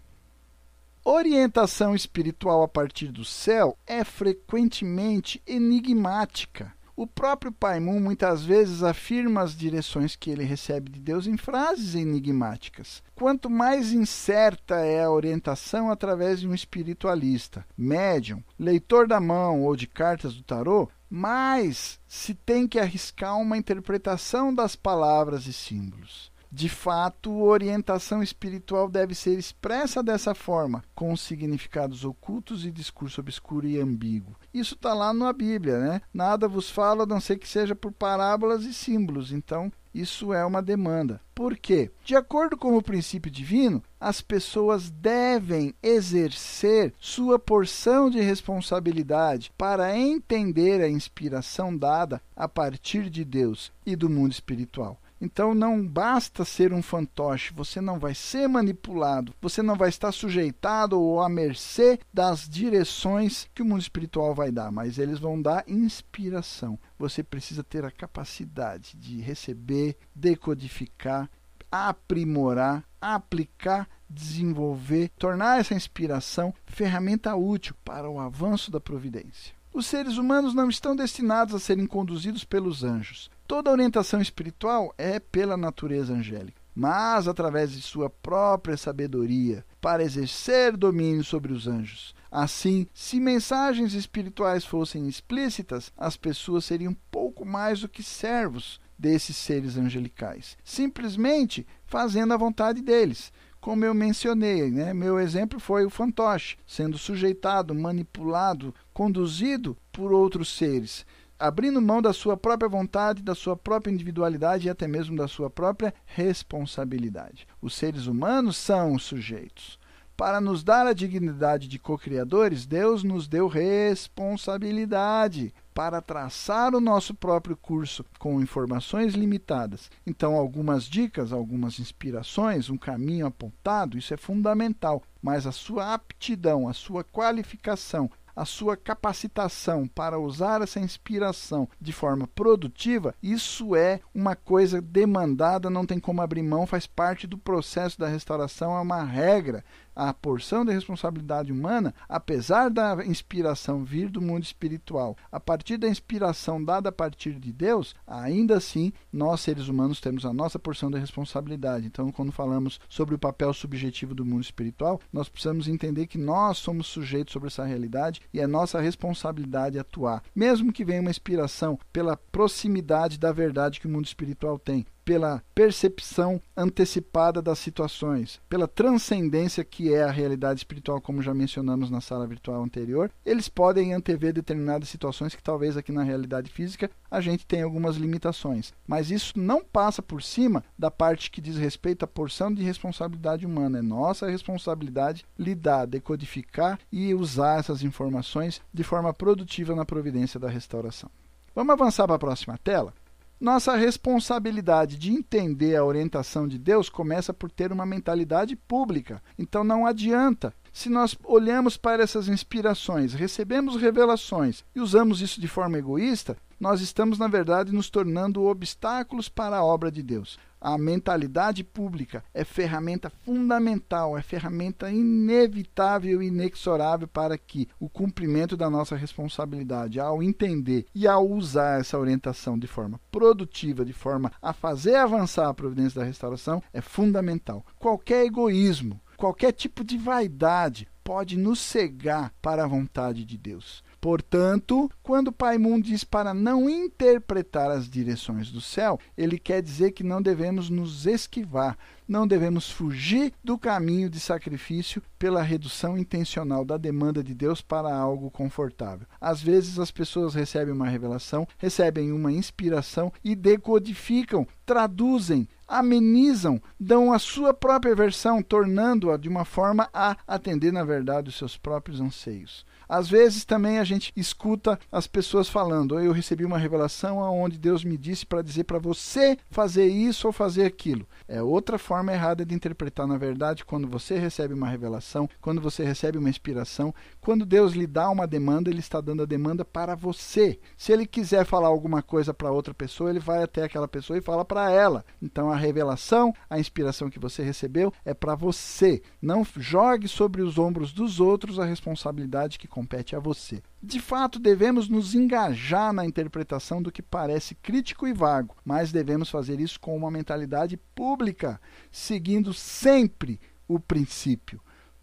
[1.03, 6.71] Orientação espiritual a partir do céu é frequentemente enigmática.
[6.95, 11.37] O próprio Pai Moon muitas vezes afirma as direções que ele recebe de Deus em
[11.37, 13.01] frases enigmáticas.
[13.15, 19.75] Quanto mais incerta é a orientação através de um espiritualista, médium, leitor da mão ou
[19.75, 26.34] de cartas do tarô, mais se tem que arriscar uma interpretação das palavras e símbolos.
[26.51, 33.67] De fato, orientação espiritual deve ser expressa dessa forma, com significados ocultos e discurso obscuro
[33.67, 34.35] e ambíguo.
[34.53, 36.01] Isso está lá na Bíblia, né?
[36.13, 39.31] Nada vos fala a não ser que seja por parábolas e símbolos.
[39.31, 41.21] Então, isso é uma demanda.
[41.33, 41.89] Por quê?
[42.03, 49.97] De acordo com o princípio divino, as pessoas devem exercer sua porção de responsabilidade para
[49.97, 54.99] entender a inspiração dada a partir de Deus e do mundo espiritual.
[55.19, 60.11] Então não basta ser um fantoche, você não vai ser manipulado, você não vai estar
[60.11, 65.41] sujeitado ou à mercê das direções que o mundo espiritual vai dar, mas eles vão
[65.41, 66.77] dar inspiração.
[66.99, 71.29] Você precisa ter a capacidade de receber, decodificar,
[71.71, 79.53] aprimorar, aplicar, desenvolver, tornar essa inspiração ferramenta útil para o avanço da providência.
[79.73, 83.29] Os seres humanos não estão destinados a serem conduzidos pelos anjos.
[83.47, 90.75] Toda orientação espiritual é pela natureza angélica, mas através de sua própria sabedoria, para exercer
[90.75, 92.15] domínio sobre os anjos.
[92.31, 99.37] Assim, se mensagens espirituais fossem explícitas, as pessoas seriam pouco mais do que servos desses
[99.37, 103.31] seres angelicais, simplesmente fazendo a vontade deles.
[103.61, 104.93] Como eu mencionei, né?
[104.93, 111.05] meu exemplo foi o fantoche, sendo sujeitado, manipulado, conduzido por outros seres
[111.39, 115.49] abrindo mão da sua própria vontade, da sua própria individualidade e até mesmo da sua
[115.49, 117.47] própria responsabilidade.
[117.61, 119.77] Os seres humanos são os sujeitos.
[120.17, 127.13] Para nos dar a dignidade de co-criadores, Deus nos deu responsabilidade para traçar o nosso
[127.13, 129.91] próprio curso com informações limitadas.
[130.07, 136.69] Então, algumas dicas, algumas inspirações, um caminho apontado, isso é fundamental, mas a sua aptidão,
[136.69, 144.01] a sua qualificação a sua capacitação para usar essa inspiração de forma produtiva, isso é
[144.13, 148.81] uma coisa demandada, não tem como abrir mão, faz parte do processo da restauração, é
[148.81, 149.63] uma regra
[149.95, 155.87] a porção de responsabilidade humana, apesar da inspiração vir do mundo espiritual, a partir da
[155.87, 160.91] inspiração dada a partir de Deus, ainda assim nós seres humanos temos a nossa porção
[160.91, 161.85] de responsabilidade.
[161.85, 166.57] Então, quando falamos sobre o papel subjetivo do mundo espiritual, nós precisamos entender que nós
[166.57, 171.79] somos sujeitos sobre essa realidade e é nossa responsabilidade atuar, mesmo que venha uma inspiração
[171.93, 178.67] pela proximidade da verdade que o mundo espiritual tem, pela percepção antecipada das situações, pela
[178.67, 183.93] transcendência que é a realidade espiritual, como já mencionamos na sala virtual anterior, eles podem
[183.93, 188.73] antever determinadas situações que talvez aqui na realidade física a gente tenha algumas limitações.
[188.87, 193.45] Mas isso não passa por cima da parte que diz respeito à porção de responsabilidade
[193.45, 193.79] humana.
[193.79, 200.49] É nossa responsabilidade lidar, decodificar e usar essas informações de forma produtiva na providência da
[200.49, 201.09] restauração.
[201.53, 202.93] Vamos avançar para a próxima tela?
[203.39, 209.21] Nossa responsabilidade de entender a orientação de Deus começa por ter uma mentalidade pública.
[209.37, 210.53] Então não adianta.
[210.71, 216.79] Se nós olhamos para essas inspirações, recebemos revelações e usamos isso de forma egoísta, nós
[216.79, 220.39] estamos, na verdade, nos tornando obstáculos para a obra de Deus.
[220.67, 228.57] A mentalidade pública é ferramenta fundamental, é ferramenta inevitável e inexorável para que o cumprimento
[228.57, 234.31] da nossa responsabilidade, ao entender e ao usar essa orientação de forma produtiva, de forma
[234.41, 237.63] a fazer avançar a providência da restauração, é fundamental.
[237.77, 243.83] Qualquer egoísmo, qualquer tipo de vaidade pode nos cegar para a vontade de Deus.
[243.99, 250.03] Portanto, quando Paimon diz para não interpretar as direções do céu, ele quer dizer que
[250.03, 251.77] não devemos nos esquivar,
[252.07, 257.95] não devemos fugir do caminho de sacrifício pela redução intencional da demanda de Deus para
[257.95, 259.07] algo confortável.
[259.19, 267.11] Às vezes as pessoas recebem uma revelação, recebem uma inspiração e decodificam, traduzem, amenizam, dão
[267.11, 271.99] a sua própria versão, tornando-a de uma forma a atender, na verdade, os seus próprios
[271.99, 272.65] anseios.
[272.87, 277.83] Às vezes também a gente escuta as pessoas falando: eu recebi uma revelação onde Deus
[277.83, 281.07] me disse para dizer para você fazer isso ou fazer aquilo.
[281.27, 285.83] É outra forma errada de interpretar, na verdade, quando você recebe uma revelação, quando você
[285.83, 289.95] recebe uma inspiração, quando Deus lhe dá uma demanda, ele está dando a demanda para
[289.95, 290.59] você.
[290.77, 294.21] Se ele quiser falar alguma coisa para outra pessoa, ele vai até aquela pessoa e
[294.21, 295.05] fala para ela.
[295.21, 299.01] Então a revelação, a inspiração que você recebeu é para você.
[299.21, 303.63] Não jogue sobre os ombros dos outros a responsabilidade que compete a você.
[303.81, 309.29] De fato, devemos nos engajar na interpretação do que parece crítico e vago, mas devemos
[309.29, 314.59] fazer isso com uma mentalidade pública, seguindo sempre o princípio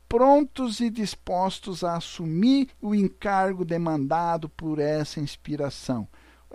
[0.07, 6.07] prontos e dispostos a assumir o encargo demandado por essa inspiração.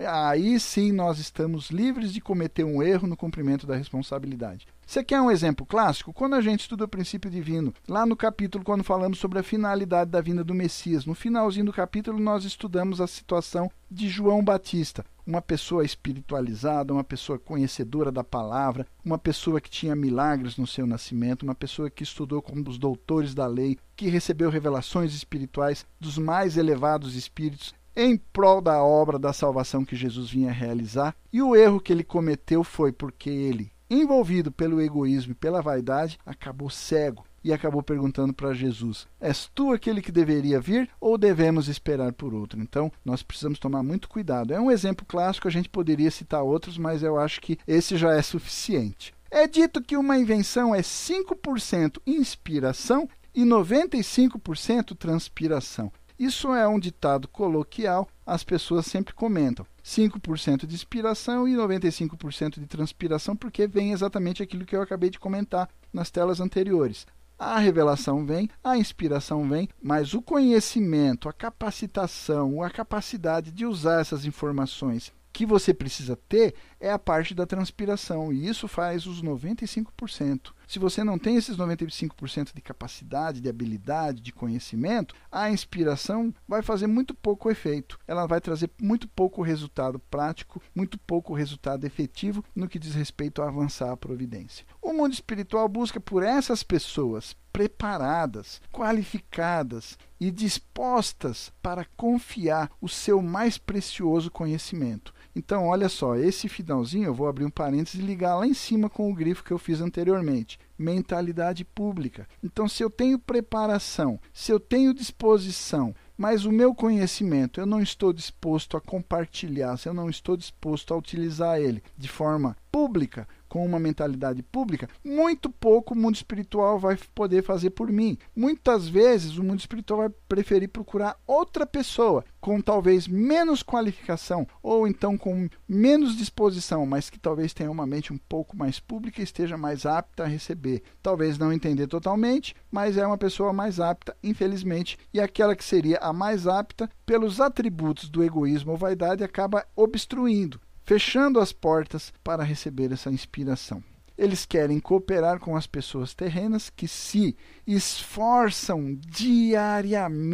[0.05, 4.67] Aí sim nós estamos livres de cometer um erro no cumprimento da responsabilidade.
[4.85, 6.13] Você quer um exemplo clássico?
[6.13, 10.11] Quando a gente estuda o princípio divino, lá no capítulo, quando falamos sobre a finalidade
[10.11, 15.03] da vinda do Messias, no finalzinho do capítulo, nós estudamos a situação de João Batista,
[15.25, 20.87] uma pessoa espiritualizada, uma pessoa conhecedora da palavra, uma pessoa que tinha milagres no seu
[20.87, 26.17] nascimento, uma pessoa que estudou com os doutores da lei, que recebeu revelações espirituais dos
[26.17, 31.15] mais elevados espíritos em prol da obra da salvação que Jesus vinha realizar.
[31.33, 36.19] E o erro que ele cometeu foi porque ele envolvido pelo egoísmo e pela vaidade,
[36.25, 41.67] acabou cego e acabou perguntando para Jesus: És tu aquele que deveria vir ou devemos
[41.67, 42.61] esperar por outro?
[42.61, 44.53] Então, nós precisamos tomar muito cuidado.
[44.53, 48.13] É um exemplo clássico, a gente poderia citar outros, mas eu acho que esse já
[48.13, 49.13] é suficiente.
[49.31, 55.91] É dito que uma invenção é 5% inspiração e 95% transpiração.
[56.19, 59.65] Isso é um ditado coloquial, as pessoas sempre comentam.
[59.83, 65.19] 5% de inspiração e 95% de transpiração, porque vem exatamente aquilo que eu acabei de
[65.19, 67.05] comentar nas telas anteriores.
[67.37, 74.01] A revelação vem, a inspiração vem, mas o conhecimento, a capacitação, a capacidade de usar
[74.01, 79.21] essas informações que você precisa ter é a parte da transpiração, e isso faz os
[79.21, 80.51] 95%.
[80.67, 86.61] Se você não tem esses 95% de capacidade, de habilidade, de conhecimento, a inspiração vai
[86.61, 87.97] fazer muito pouco efeito.
[88.05, 93.41] Ela vai trazer muito pouco resultado prático, muito pouco resultado efetivo no que diz respeito
[93.41, 94.65] a avançar a providência.
[94.81, 103.21] O mundo espiritual busca por essas pessoas preparadas, qualificadas e dispostas para confiar o seu
[103.21, 105.13] mais precioso conhecimento.
[105.37, 108.89] Então, olha só, esse finalzinho eu vou abrir um parênteses e ligar lá em cima
[108.89, 110.59] com o grifo que eu fiz anteriormente.
[110.75, 112.27] Mentalidade pública.
[112.43, 117.79] Então, se eu tenho preparação, se eu tenho disposição, mas o meu conhecimento eu não
[117.79, 123.27] estou disposto a compartilhar, se eu não estou disposto a utilizar ele de forma pública,
[123.47, 128.17] com uma mentalidade pública, muito pouco o mundo espiritual vai poder fazer por mim.
[128.35, 134.87] Muitas vezes o mundo espiritual vai preferir procurar outra pessoa com talvez menos qualificação ou
[134.87, 139.23] então com menos disposição, mas que talvez tenha uma mente um pouco mais pública e
[139.23, 140.81] esteja mais apta a receber.
[141.01, 145.97] Talvez não entender totalmente, mas é uma pessoa mais apta, infelizmente, e aquela que seria
[145.97, 152.43] a mais apta, pelos atributos do egoísmo ou vaidade, acaba obstruindo fechando as portas para
[152.45, 153.83] receber essa inspiração.
[154.17, 157.35] Eles querem cooperar com as pessoas terrenas que se
[157.67, 160.31] esforçam diariamente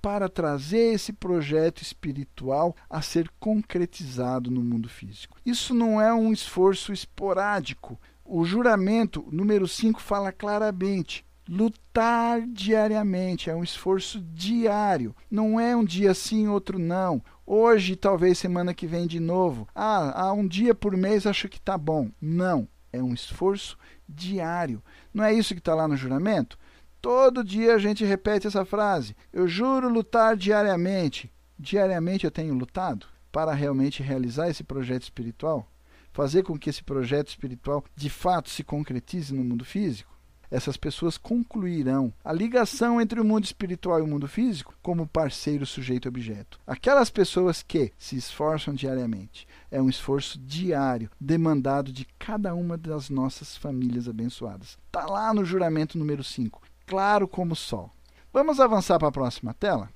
[0.00, 5.36] para trazer esse projeto espiritual a ser concretizado no mundo físico.
[5.44, 8.00] Isso não é um esforço esporádico.
[8.24, 15.14] O juramento número 5 fala claramente: lutar diariamente, é um esforço diário.
[15.30, 17.22] Não é um dia sim, outro não.
[17.44, 19.68] Hoje, talvez semana que vem de novo.
[19.74, 22.10] Ah, há um dia por mês acho que está bom.
[22.18, 23.76] Não, é um esforço
[24.08, 24.82] diário.
[25.12, 26.58] Não é isso que está lá no juramento?
[27.02, 29.14] Todo dia a gente repete essa frase.
[29.30, 31.30] Eu juro lutar diariamente.
[31.58, 35.70] Diariamente eu tenho lutado para realmente realizar esse projeto espiritual?
[36.14, 40.12] Fazer com que esse projeto espiritual de fato se concretize no mundo físico?
[40.52, 45.64] Essas pessoas concluirão a ligação entre o mundo espiritual e o mundo físico como parceiro
[45.64, 46.60] sujeito-objeto.
[46.66, 53.08] Aquelas pessoas que se esforçam diariamente, é um esforço diário demandado de cada uma das
[53.08, 54.78] nossas famílias abençoadas.
[54.86, 57.90] Está lá no juramento número 5, claro como o sol.
[58.30, 59.88] Vamos avançar para a próxima tela?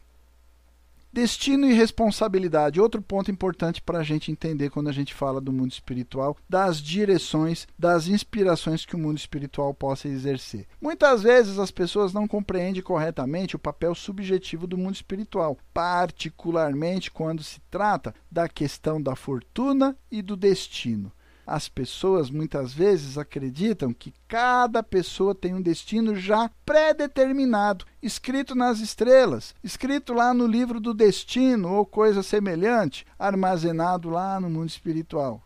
[1.16, 5.50] Destino e responsabilidade, outro ponto importante para a gente entender quando a gente fala do
[5.50, 10.66] mundo espiritual, das direções, das inspirações que o mundo espiritual possa exercer.
[10.78, 17.42] Muitas vezes as pessoas não compreendem corretamente o papel subjetivo do mundo espiritual, particularmente quando
[17.42, 21.10] se trata da questão da fortuna e do destino.
[21.46, 28.80] As pessoas muitas vezes acreditam que cada pessoa tem um destino já pré-determinado, escrito nas
[28.80, 35.40] estrelas, escrito lá no livro do destino ou coisa semelhante, armazenado lá no mundo espiritual.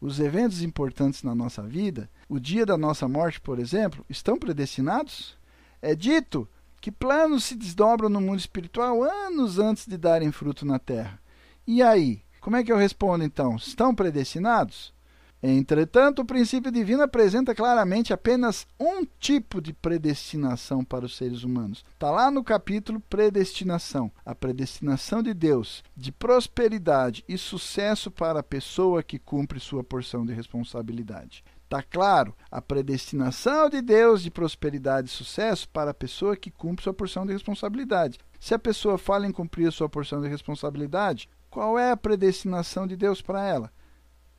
[0.00, 5.36] Os eventos importantes na nossa vida, o dia da nossa morte, por exemplo, estão predestinados?
[5.82, 6.48] É dito
[6.80, 11.20] que planos se desdobram no mundo espiritual anos antes de darem fruto na terra.
[11.66, 12.22] E aí?
[12.40, 13.56] Como é que eu respondo então?
[13.56, 14.94] Estão predestinados?
[15.42, 21.82] Entretanto, o princípio divino apresenta claramente apenas um tipo de predestinação para os seres humanos.
[21.94, 24.12] Está lá no capítulo Predestinação.
[24.24, 30.26] A predestinação de Deus de prosperidade e sucesso para a pessoa que cumpre sua porção
[30.26, 31.42] de responsabilidade.
[31.64, 36.82] Está claro, a predestinação de Deus de prosperidade e sucesso para a pessoa que cumpre
[36.82, 38.18] sua porção de responsabilidade.
[38.40, 42.96] Se a pessoa fala em cumprir sua porção de responsabilidade, qual é a predestinação de
[42.96, 43.72] Deus para ela?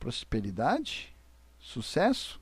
[0.02, 1.14] Prosperidade?
[1.60, 2.40] Sucesso?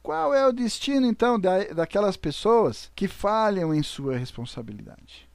[0.00, 5.28] Qual é o destino, então, da, daquelas pessoas que falham em sua responsabilidade?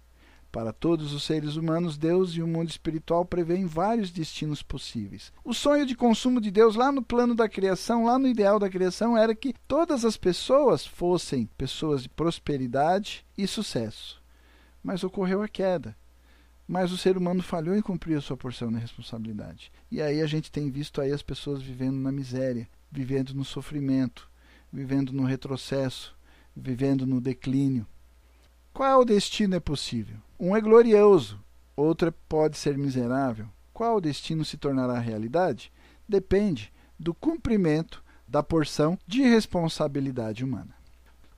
[0.49, 5.33] Para todos os seres humanos, Deus e o mundo espiritual prevêem vários destinos possíveis.
[5.43, 8.69] O sonho de consumo de Deus, lá no plano da criação, lá no ideal da
[8.69, 14.21] criação, era que todas as pessoas fossem pessoas de prosperidade e sucesso.
[14.81, 15.93] Mas ocorreu a queda
[16.67, 19.71] mas o ser humano falhou em cumprir a sua porção de responsabilidade.
[19.91, 24.29] E aí a gente tem visto aí as pessoas vivendo na miséria, vivendo no sofrimento,
[24.71, 26.15] vivendo no retrocesso,
[26.55, 27.85] vivendo no declínio.
[28.73, 30.17] Qual destino é possível?
[30.39, 31.39] Um é glorioso,
[31.75, 33.47] outro pode ser miserável.
[33.73, 35.71] Qual destino se tornará realidade?
[36.07, 40.75] Depende do cumprimento da porção de responsabilidade humana.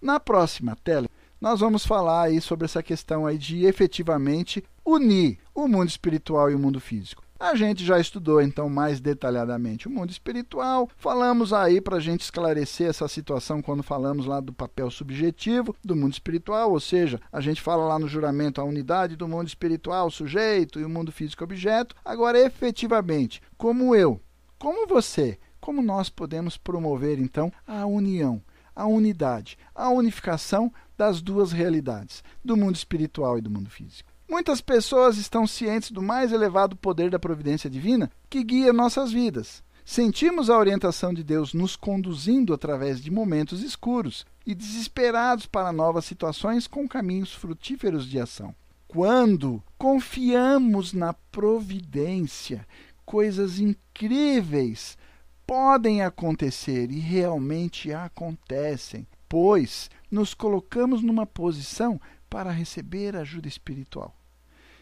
[0.01, 1.07] Na próxima tela,
[1.41, 6.55] nós vamos falar aí sobre essa questão aí de efetivamente unir o mundo espiritual e
[6.55, 7.25] o mundo físico.
[7.38, 10.89] A gente já estudou então mais detalhadamente o mundo espiritual.
[10.95, 15.97] Falamos aí para a gente esclarecer essa situação quando falamos lá do papel subjetivo do
[15.97, 20.09] mundo espiritual, ou seja, a gente fala lá no juramento a unidade do mundo espiritual,
[20.09, 21.93] sujeito, e o mundo físico, objeto.
[22.05, 24.21] Agora, efetivamente, como eu,
[24.57, 28.41] como você, como nós podemos promover então a união,
[28.73, 34.14] a unidade, a unificação das duas realidades, do mundo espiritual e do mundo físico.
[34.28, 39.63] Muitas pessoas estão cientes do mais elevado poder da providência divina que guia nossas vidas.
[39.86, 46.05] Sentimos a orientação de Deus nos conduzindo através de momentos escuros e desesperados para novas
[46.05, 48.55] situações com caminhos frutíferos de ação.
[48.88, 52.65] Quando confiamos na providência,
[53.05, 54.97] coisas incríveis
[55.45, 64.15] podem acontecer e realmente acontecem, pois nos colocamos numa posição para receber ajuda espiritual.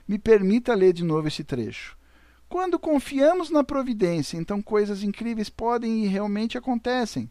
[0.08, 1.98] Me permita ler de novo esse trecho.
[2.50, 7.30] Quando confiamos na providência, então coisas incríveis podem e realmente acontecem,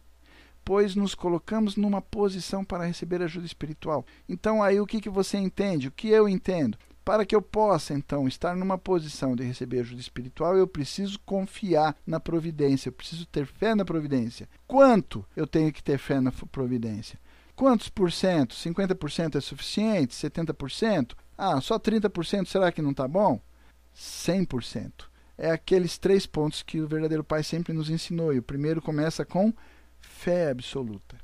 [0.64, 4.04] pois nos colocamos numa posição para receber ajuda espiritual.
[4.28, 5.88] Então, aí o que, que você entende?
[5.88, 6.76] O que eu entendo?
[7.04, 11.96] Para que eu possa, então, estar numa posição de receber ajuda espiritual, eu preciso confiar
[12.06, 14.48] na providência, eu preciso ter fé na providência.
[14.66, 17.18] Quanto eu tenho que ter fé na providência?
[17.54, 18.54] Quantos por cento?
[18.54, 20.14] 50% é suficiente?
[20.14, 21.12] 70%?
[21.36, 23.40] Ah, só 30% será que não está bom?
[23.96, 25.04] 100%.
[25.36, 28.32] É aqueles três pontos que o verdadeiro Pai sempre nos ensinou.
[28.32, 29.52] E o primeiro começa com
[30.00, 31.16] fé absoluta.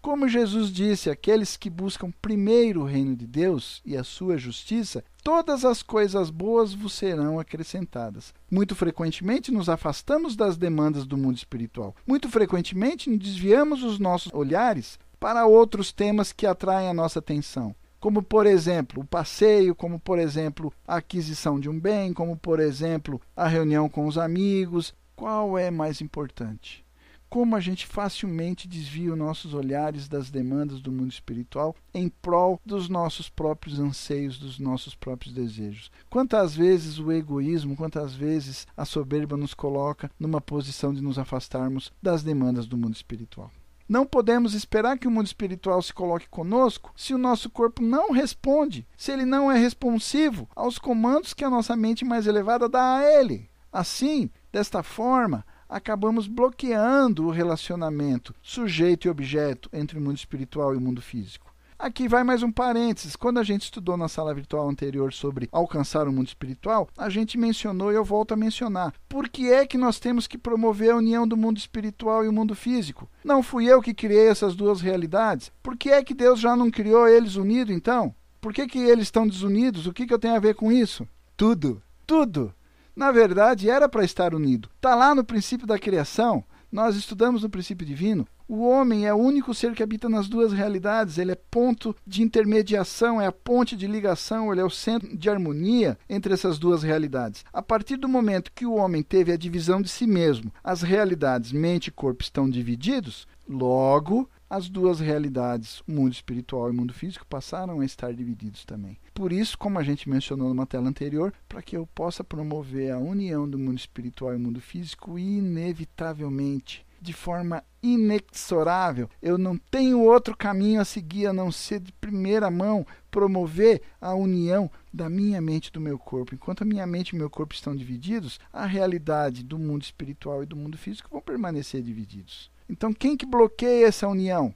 [0.00, 5.02] Como Jesus disse, aqueles que buscam primeiro o reino de Deus e a sua justiça,
[5.22, 8.34] todas as coisas boas vos serão acrescentadas.
[8.50, 11.96] Muito frequentemente nos afastamos das demandas do mundo espiritual.
[12.06, 17.74] Muito frequentemente desviamos os nossos olhares para outros temas que atraem a nossa atenção.
[17.98, 22.60] Como, por exemplo, o passeio, como, por exemplo, a aquisição de um bem, como, por
[22.60, 24.94] exemplo, a reunião com os amigos.
[25.16, 26.84] Qual é mais importante?
[27.30, 32.60] Como a gente facilmente desvia os nossos olhares das demandas do mundo espiritual em prol
[32.62, 35.90] dos nossos próprios anseios, dos nossos próprios desejos.
[36.10, 41.90] Quantas vezes o egoísmo, quantas vezes a soberba nos coloca numa posição de nos afastarmos
[42.02, 43.50] das demandas do mundo espiritual.
[43.88, 48.12] Não podemos esperar que o mundo espiritual se coloque conosco se o nosso corpo não
[48.12, 52.96] responde, se ele não é responsivo aos comandos que a nossa mente mais elevada dá
[52.96, 53.50] a ele.
[53.70, 60.78] Assim, desta forma, acabamos bloqueando o relacionamento sujeito e objeto entre o mundo espiritual e
[60.78, 61.53] o mundo físico.
[61.76, 63.16] Aqui vai mais um parênteses.
[63.16, 67.36] Quando a gente estudou na sala virtual anterior sobre alcançar o mundo espiritual, a gente
[67.36, 68.94] mencionou e eu volto a mencionar.
[69.08, 72.32] Por que é que nós temos que promover a união do mundo espiritual e o
[72.32, 73.10] mundo físico?
[73.24, 75.50] Não fui eu que criei essas duas realidades?
[75.62, 78.14] Por que é que Deus já não criou eles unidos então?
[78.40, 79.86] Por que, que eles estão desunidos?
[79.86, 81.08] O que, que eu tenho a ver com isso?
[81.36, 82.54] Tudo, tudo.
[82.94, 84.68] Na verdade, era para estar unido.
[84.76, 86.44] Está lá no princípio da criação.
[86.70, 88.26] Nós estudamos no princípio divino.
[88.46, 92.22] O homem é o único ser que habita nas duas realidades, ele é ponto de
[92.22, 96.82] intermediação, é a ponte de ligação, ele é o centro de harmonia entre essas duas
[96.82, 97.42] realidades.
[97.50, 101.52] A partir do momento que o homem teve a divisão de si mesmo, as realidades
[101.52, 107.80] mente e corpo estão divididos, logo as duas realidades, mundo espiritual e mundo físico, passaram
[107.80, 108.98] a estar divididos também.
[109.12, 112.98] Por isso, como a gente mencionou numa tela anterior, para que eu possa promover a
[112.98, 120.34] união do mundo espiritual e mundo físico, inevitavelmente, de forma inexorável, eu não tenho outro
[120.34, 125.66] caminho a seguir a não ser de primeira mão promover a união da minha mente
[125.66, 126.34] e do meu corpo.
[126.34, 130.46] Enquanto a minha mente e meu corpo estão divididos, a realidade do mundo espiritual e
[130.46, 132.50] do mundo físico vão permanecer divididos.
[132.68, 134.54] Então, quem que bloqueia essa união?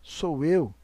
[0.00, 0.74] Sou eu,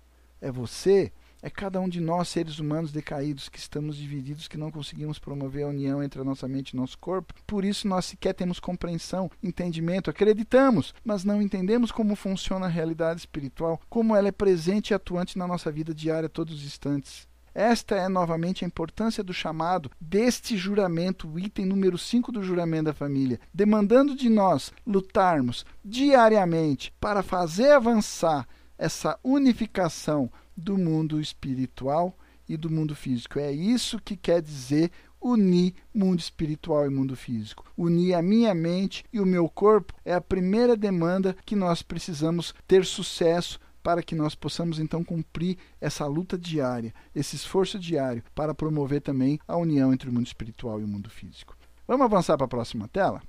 [0.43, 1.11] é você,
[1.43, 5.65] é cada um de nós, seres humanos decaídos, que estamos divididos, que não conseguimos promover
[5.65, 7.35] a união entre a nossa mente e nosso corpo.
[7.45, 13.21] Por isso, nós sequer temos compreensão, entendimento, acreditamos, mas não entendemos como funciona a realidade
[13.21, 17.27] espiritual, como ela é presente e atuante na nossa vida diária, todos os instantes.
[17.55, 22.85] Esta é novamente a importância do chamado deste juramento, o item número 5 do juramento
[22.85, 28.47] da família, demandando de nós lutarmos diariamente para fazer avançar
[28.79, 32.17] essa unificação do mundo espiritual
[32.49, 33.39] e do mundo físico.
[33.39, 34.91] É isso que quer dizer
[35.21, 37.65] unir mundo espiritual e mundo físico.
[37.77, 42.55] Unir a minha mente e o meu corpo é a primeira demanda que nós precisamos
[42.67, 48.55] ter sucesso para que nós possamos então cumprir essa luta diária, esse esforço diário para
[48.55, 51.57] promover também a união entre o mundo espiritual e o mundo físico.
[51.87, 53.23] Vamos avançar para a próxima tela?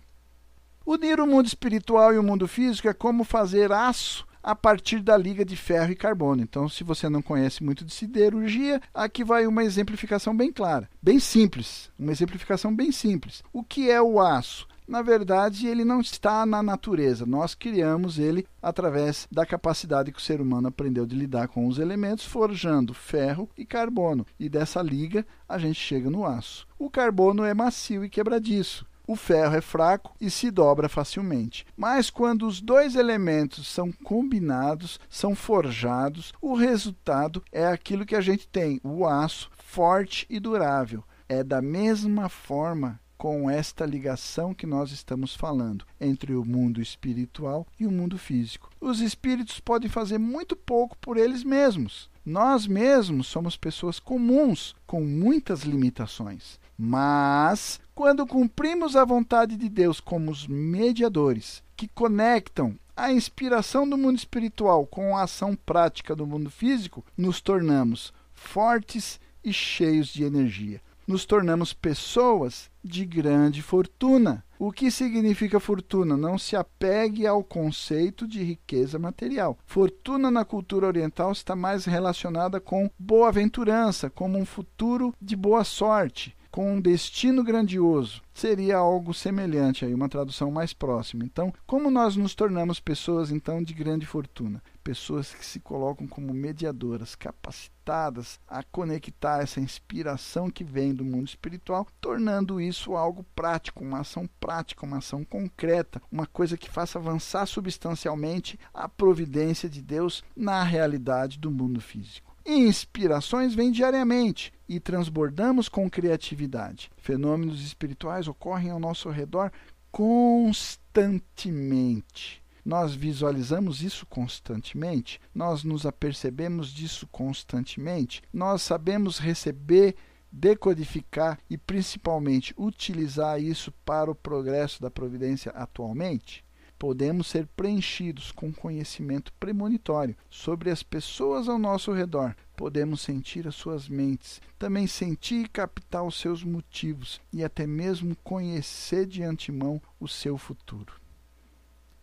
[0.86, 5.16] Unir o mundo espiritual e o mundo físico é como fazer aço a partir da
[5.16, 6.41] liga de ferro e carbono.
[6.41, 11.18] Então, se você não conhece muito de siderurgia, aqui vai uma exemplificação bem clara, bem
[11.18, 13.41] simples, uma exemplificação bem simples.
[13.54, 14.68] O que é o aço?
[14.88, 17.26] na verdade, ele não está na natureza.
[17.26, 21.80] Nós criamos ele através da capacidade que o ser humano aprendeu de lidar com os
[21.80, 24.26] elementos, forjando ferro e carbono.
[24.39, 26.68] E dessa liga, a gente chega no aço.
[26.78, 28.86] O carbono é macio e quebradiço.
[29.06, 31.66] O ferro é fraco e se dobra facilmente.
[31.76, 38.22] Mas quando os dois elementos são combinados, são forjados, o resultado é aquilo que a
[38.22, 41.04] gente tem: o aço forte e durável.
[41.28, 47.66] É da mesma forma com esta ligação que nós estamos falando entre o mundo espiritual
[47.80, 48.70] e o mundo físico.
[48.82, 52.10] Os espíritos podem fazer muito pouco por eles mesmos.
[52.26, 56.60] Nós mesmos somos pessoas comuns, com muitas limitações.
[56.78, 63.97] Mas, quando cumprimos a vontade de Deus como os mediadores que conectam a inspiração do
[63.97, 70.24] mundo espiritual com a ação prática do mundo físico, nos tornamos fortes e cheios de
[70.24, 74.43] energia nos tornamos pessoas de grande fortuna.
[74.57, 76.15] O que significa fortuna?
[76.15, 79.57] Não se apegue ao conceito de riqueza material.
[79.65, 86.36] Fortuna na cultura oriental está mais relacionada com boa-aventurança, como um futuro de boa sorte
[86.54, 88.22] com um destino grandioso.
[88.32, 91.26] Seria algo semelhante aí, uma tradução mais próxima.
[91.26, 94.62] Então, como nós nos tornamos pessoas então de grande fortuna?
[94.84, 101.28] Pessoas que se colocam como mediadoras, capacitadas a conectar essa inspiração que vem do mundo
[101.28, 106.99] espiritual, tornando isso algo prático, uma ação prática, uma ação concreta, uma coisa que faça
[106.99, 112.32] avançar substancialmente a providência de Deus na realidade do mundo físico.
[112.45, 116.91] Inspirações vêm diariamente e transbordamos com criatividade.
[116.97, 119.51] Fenômenos espirituais ocorrem ao nosso redor
[119.91, 122.41] constantemente.
[122.65, 129.97] Nós visualizamos isso constantemente, nós nos apercebemos disso constantemente, nós sabemos receber,
[130.32, 136.43] decodificar e principalmente utilizar isso para o progresso da providência atualmente
[136.84, 142.36] podemos ser preenchidos com conhecimento premonitório sobre as pessoas ao nosso redor.
[142.57, 148.17] Podemos sentir as suas mentes, também sentir e captar os seus motivos e até mesmo
[148.21, 150.95] conhecer de antemão o seu futuro.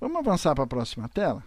[0.01, 1.45] Vamos avançar para a próxima tela?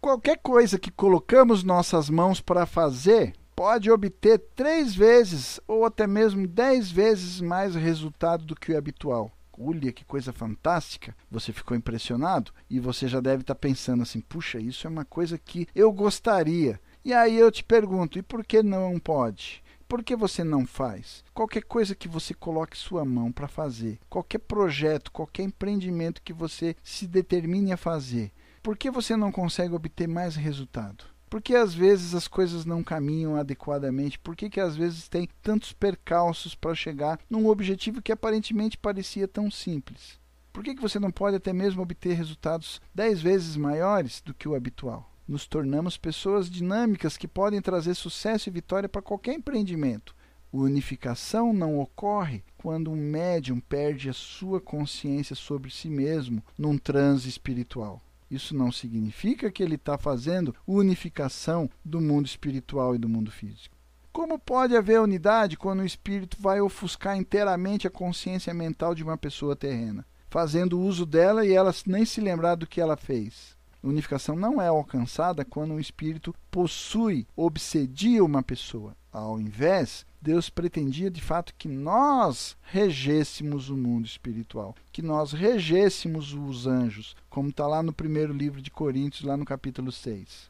[0.00, 6.46] Qualquer coisa que colocamos nossas mãos para fazer pode obter três vezes ou até mesmo
[6.46, 9.32] dez vezes mais resultado do que o habitual.
[9.58, 11.16] Olha que coisa fantástica!
[11.30, 15.38] Você ficou impressionado e você já deve estar pensando assim: puxa, isso é uma coisa
[15.38, 16.80] que eu gostaria.
[17.04, 19.62] E aí eu te pergunto: e por que não pode?
[19.86, 21.22] Por que você não faz?
[21.32, 26.74] Qualquer coisa que você coloque sua mão para fazer, qualquer projeto, qualquer empreendimento que você
[26.82, 28.32] se determine a fazer,
[28.62, 31.13] por que você não consegue obter mais resultado?
[31.34, 34.20] Por que às vezes as coisas não caminham adequadamente?
[34.20, 39.26] Por que, que às vezes tem tantos percalços para chegar num objetivo que aparentemente parecia
[39.26, 40.20] tão simples?
[40.52, 44.48] Por que, que você não pode até mesmo obter resultados dez vezes maiores do que
[44.48, 45.10] o habitual?
[45.26, 50.14] nos tornamos pessoas dinâmicas que podem trazer sucesso e vitória para qualquer empreendimento.
[50.52, 57.28] Unificação não ocorre quando um médium perde a sua consciência sobre si mesmo num transe
[57.28, 58.00] espiritual.
[58.34, 63.76] Isso não significa que ele está fazendo unificação do mundo espiritual e do mundo físico.
[64.12, 69.16] Como pode haver unidade quando o espírito vai ofuscar inteiramente a consciência mental de uma
[69.16, 73.54] pessoa terrena, fazendo uso dela e ela nem se lembrar do que ela fez?
[73.88, 78.96] unificação não é alcançada quando o espírito possui, obsedia uma pessoa.
[79.12, 86.32] Ao invés, Deus pretendia de fato que nós regêssemos o mundo espiritual, que nós regêssemos
[86.32, 90.48] os anjos, como está lá no primeiro livro de Coríntios, lá no capítulo 6.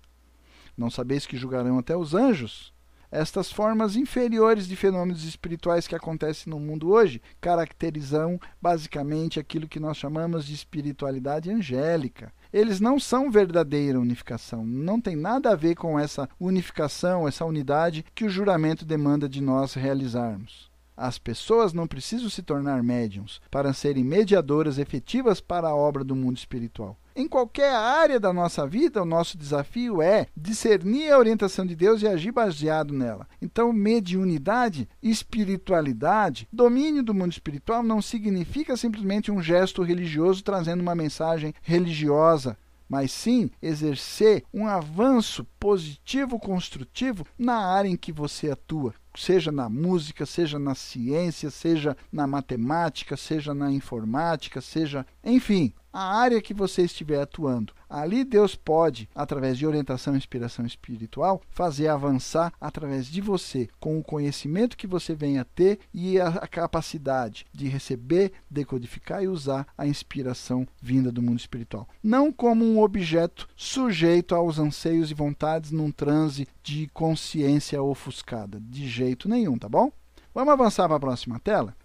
[0.78, 2.72] Não sabeis que julgarão até os anjos?
[3.10, 9.80] Estas formas inferiores de fenômenos espirituais que acontecem no mundo hoje caracterizam basicamente aquilo que
[9.80, 14.64] nós chamamos de espiritualidade angélica eles não são verdadeira unificação.
[14.64, 19.40] Não tem nada a ver com essa unificação, essa unidade que o juramento demanda de
[19.40, 20.70] nós realizarmos.
[20.96, 26.14] As pessoas não precisam se tornar médiums para serem mediadoras efetivas para a obra do
[26.14, 26.96] mundo espiritual.
[27.16, 32.02] Em qualquer área da nossa vida, o nosso desafio é discernir a orientação de Deus
[32.02, 33.28] e agir baseado nela.
[33.40, 40.94] Então, mediunidade, espiritualidade, domínio do mundo espiritual não significa simplesmente um gesto religioso trazendo uma
[40.94, 42.58] mensagem religiosa
[42.88, 49.68] mas sim exercer um avanço positivo, construtivo na área em que você atua, seja na
[49.68, 56.52] música, seja na ciência, seja na matemática, seja na informática, seja, enfim, a área que
[56.52, 57.72] você estiver atuando.
[57.88, 63.96] Ali Deus pode, através de orientação e inspiração espiritual, fazer avançar através de você, com
[63.96, 69.68] o conhecimento que você venha a ter e a capacidade de receber, decodificar e usar
[69.78, 71.88] a inspiração vinda do mundo espiritual.
[72.02, 78.88] Não como um objeto sujeito aos anseios e vontades num transe de consciência ofuscada, de
[78.88, 79.92] jeito nenhum, tá bom?
[80.34, 81.76] Vamos avançar para a próxima tela?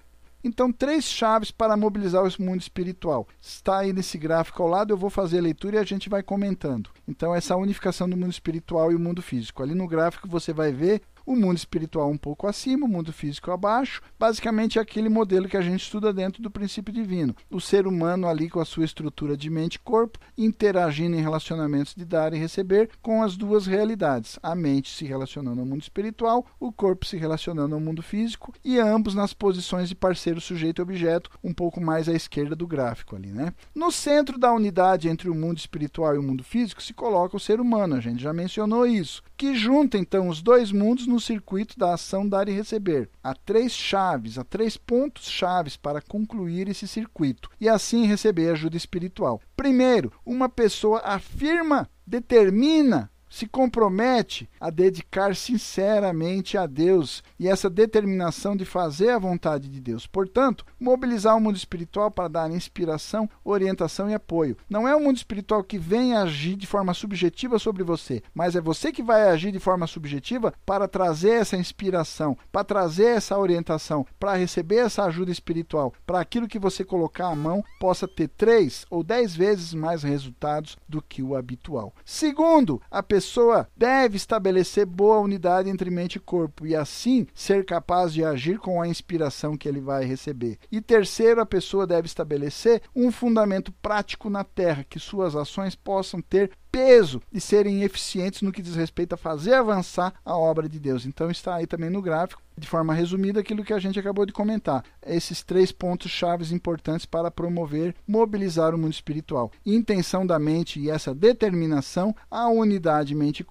[0.43, 3.27] Então, três chaves para mobilizar o mundo espiritual.
[3.41, 6.23] Está aí nesse gráfico ao lado, eu vou fazer a leitura e a gente vai
[6.23, 6.89] comentando.
[7.07, 9.61] Então, essa unificação do mundo espiritual e o mundo físico.
[9.61, 13.51] Ali no gráfico você vai ver o mundo espiritual um pouco acima, o mundo físico
[13.51, 14.01] abaixo.
[14.17, 17.36] Basicamente é aquele modelo que a gente estuda dentro do princípio divino.
[17.51, 21.93] O ser humano ali com a sua estrutura de mente e corpo, interagindo em relacionamentos
[21.93, 24.39] de dar e receber com as duas realidades.
[24.41, 28.80] A mente se relacionando ao mundo espiritual, o corpo se relacionando ao mundo físico e
[28.80, 33.15] ambos nas posições de parceiro sujeito e objeto, um pouco mais à esquerda do gráfico
[33.15, 33.53] ali, né?
[33.75, 37.39] No centro da unidade entre o mundo espiritual e o mundo físico se coloca o
[37.39, 41.79] ser humano, a gente já mencionou isso, que junta então os dois mundos no circuito
[41.79, 43.09] da ação dar e receber.
[43.23, 48.75] Há três chaves, há três pontos chaves para concluir esse circuito e assim receber ajuda
[48.75, 49.39] espiritual.
[49.55, 53.09] Primeiro, uma pessoa afirma, determina
[53.39, 59.79] se compromete a dedicar sinceramente a Deus e essa determinação de fazer a vontade de
[59.79, 60.05] Deus.
[60.05, 64.57] Portanto, mobilizar o mundo espiritual para dar inspiração, orientação e apoio.
[64.69, 68.61] Não é o mundo espiritual que vem agir de forma subjetiva sobre você, mas é
[68.61, 74.05] você que vai agir de forma subjetiva para trazer essa inspiração, para trazer essa orientação,
[74.19, 78.85] para receber essa ajuda espiritual, para aquilo que você colocar a mão possa ter três
[78.89, 81.93] ou dez vezes mais resultados do que o habitual.
[82.03, 87.63] Segundo, a pessoa pessoa deve estabelecer boa unidade entre mente e corpo e assim ser
[87.63, 90.57] capaz de agir com a inspiração que ele vai receber.
[90.71, 96.19] E terceiro, a pessoa deve estabelecer um fundamento prático na terra, que suas ações possam
[96.23, 100.80] ter peso e serem eficientes no que diz respeito a fazer avançar a obra de
[100.80, 101.05] Deus.
[101.05, 104.34] Então está aí também no gráfico, de forma resumida, aquilo que a gente acabou de
[104.34, 104.84] comentar.
[105.05, 109.51] Esses três pontos chaves importantes para promover, mobilizar o mundo espiritual.
[109.65, 113.45] Intenção da mente e essa determinação, a unidade mente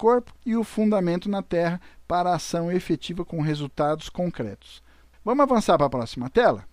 [0.45, 4.83] e o fundamento na terra para ação efetiva com resultados concretos.
[5.25, 6.65] Vamos avançar para a próxima tela?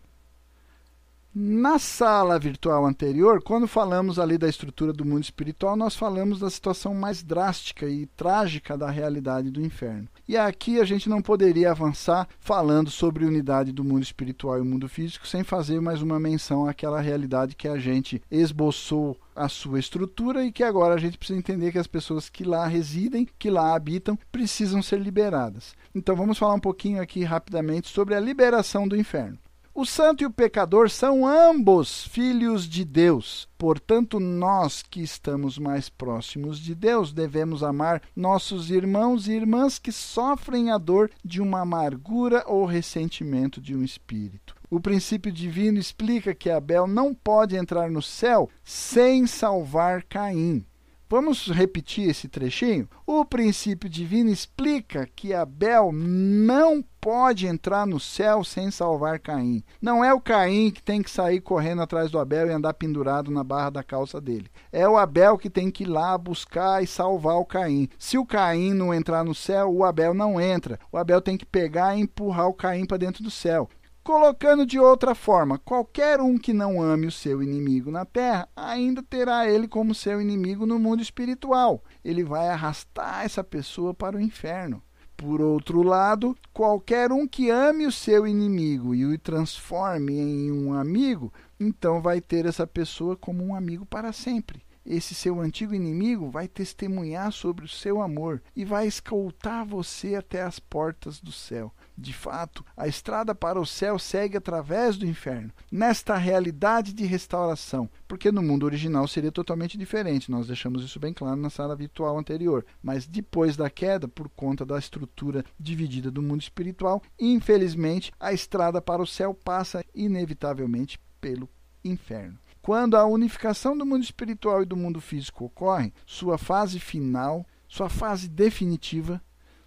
[1.37, 6.49] Na sala virtual anterior, quando falamos ali da estrutura do mundo espiritual, nós falamos da
[6.49, 10.07] situação mais drástica e trágica da realidade do inferno.
[10.25, 14.87] E aqui a gente não poderia avançar falando sobre unidade do mundo espiritual e mundo
[14.87, 20.45] físico sem fazer mais uma menção àquela realidade que a gente esboçou a sua estrutura
[20.45, 23.75] e que agora a gente precisa entender que as pessoas que lá residem, que lá
[23.75, 25.75] habitam, precisam ser liberadas.
[25.93, 29.37] Então vamos falar um pouquinho aqui rapidamente sobre a liberação do inferno.
[29.77, 33.45] O santo e o pecador são ambos filhos de Deus.
[33.57, 39.91] Portanto, nós que estamos mais próximos de Deus devemos amar nossos irmãos e irmãs que
[39.91, 44.55] sofrem a dor de uma amargura ou ressentimento de um espírito.
[44.69, 50.65] O princípio divino explica que Abel não pode entrar no céu sem salvar Caim.
[51.07, 52.89] Vamos repetir esse trechinho?
[53.05, 59.63] O princípio divino explica que Abel não pode entrar no céu sem salvar Caim.
[59.79, 63.29] Não é o Caim que tem que sair correndo atrás do Abel e andar pendurado
[63.29, 64.49] na barra da calça dele.
[64.71, 67.87] É o Abel que tem que ir lá buscar e salvar o Caim.
[67.99, 70.79] Se o Caim não entrar no céu, o Abel não entra.
[70.91, 73.69] O Abel tem que pegar e empurrar o Caim para dentro do céu.
[74.05, 79.01] Colocando de outra forma, qualquer um que não ame o seu inimigo na terra, ainda
[79.01, 81.83] terá ele como seu inimigo no mundo espiritual.
[82.03, 84.79] Ele vai arrastar essa pessoa para o inferno.
[85.17, 90.75] Por outro lado, qualquer um que ame o seu inimigo e o transforme em um
[90.75, 96.29] amigo, então vai ter essa pessoa como um amigo para sempre esse seu antigo inimigo
[96.29, 101.73] vai testemunhar sobre o seu amor e vai escoltar você até as portas do céu.
[101.97, 107.89] De fato, a estrada para o céu segue através do inferno, nesta realidade de restauração,
[108.07, 112.17] porque no mundo original seria totalmente diferente, nós deixamos isso bem claro na sala virtual
[112.17, 112.65] anterior.
[112.83, 118.81] Mas depois da queda, por conta da estrutura dividida do mundo espiritual, infelizmente a estrada
[118.81, 121.49] para o céu passa inevitavelmente pelo
[121.83, 122.37] inferno.
[122.61, 127.89] Quando a unificação do mundo espiritual e do mundo físico ocorre, sua fase final, sua
[127.89, 129.21] fase definitiva,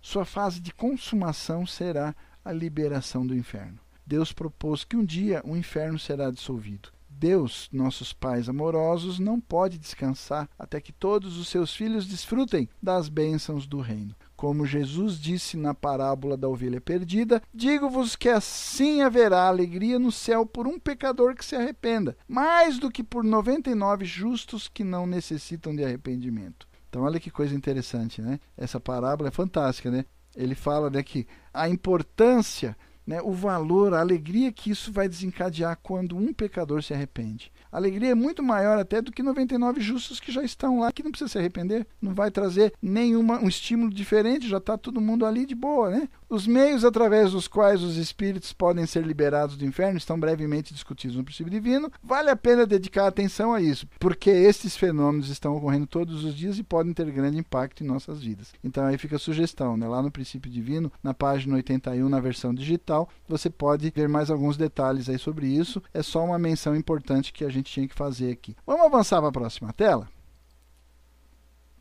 [0.09, 3.79] sua fase de consumação será a liberação do inferno.
[4.07, 6.89] Deus propôs que um dia o inferno será dissolvido.
[7.11, 13.11] Deus, nossos pais amorosos, não pode descansar até que todos os seus filhos desfrutem das
[13.11, 14.15] bênçãos do reino.
[14.35, 20.47] Como Jesus disse na parábola da ovelha perdida, digo-vos que assim haverá alegria no céu
[20.47, 24.85] por um pecador que se arrependa, mais do que por noventa e nove justos que
[24.85, 26.68] não necessitam de arrependimento.
[26.89, 28.41] Então olha que coisa interessante, né?
[28.57, 30.05] Essa parábola é fantástica, né?
[30.35, 32.77] Ele fala né, que a importância,
[33.07, 37.53] né, o valor, a alegria que isso vai desencadear quando um pecador se arrepende.
[37.71, 41.11] Alegria é muito maior até do que 99 justos que já estão lá, que não
[41.11, 45.45] precisa se arrepender, não vai trazer nenhuma um estímulo diferente, já está todo mundo ali
[45.45, 46.09] de boa, né?
[46.29, 51.17] Os meios através dos quais os espíritos podem ser liberados do inferno estão brevemente discutidos
[51.17, 51.91] no princípio divino.
[52.03, 56.59] Vale a pena dedicar atenção a isso, porque estes fenômenos estão ocorrendo todos os dias
[56.59, 58.53] e podem ter grande impacto em nossas vidas.
[58.63, 59.89] Então aí fica a sugestão, né?
[59.89, 64.57] Lá no princípio divino, na página 81, na versão digital, você pode ver mais alguns
[64.57, 65.83] detalhes aí sobre isso.
[65.93, 68.57] É só uma menção importante que a gente gente tinha que fazer aqui.
[68.67, 70.09] Vamos avançar para a próxima tela?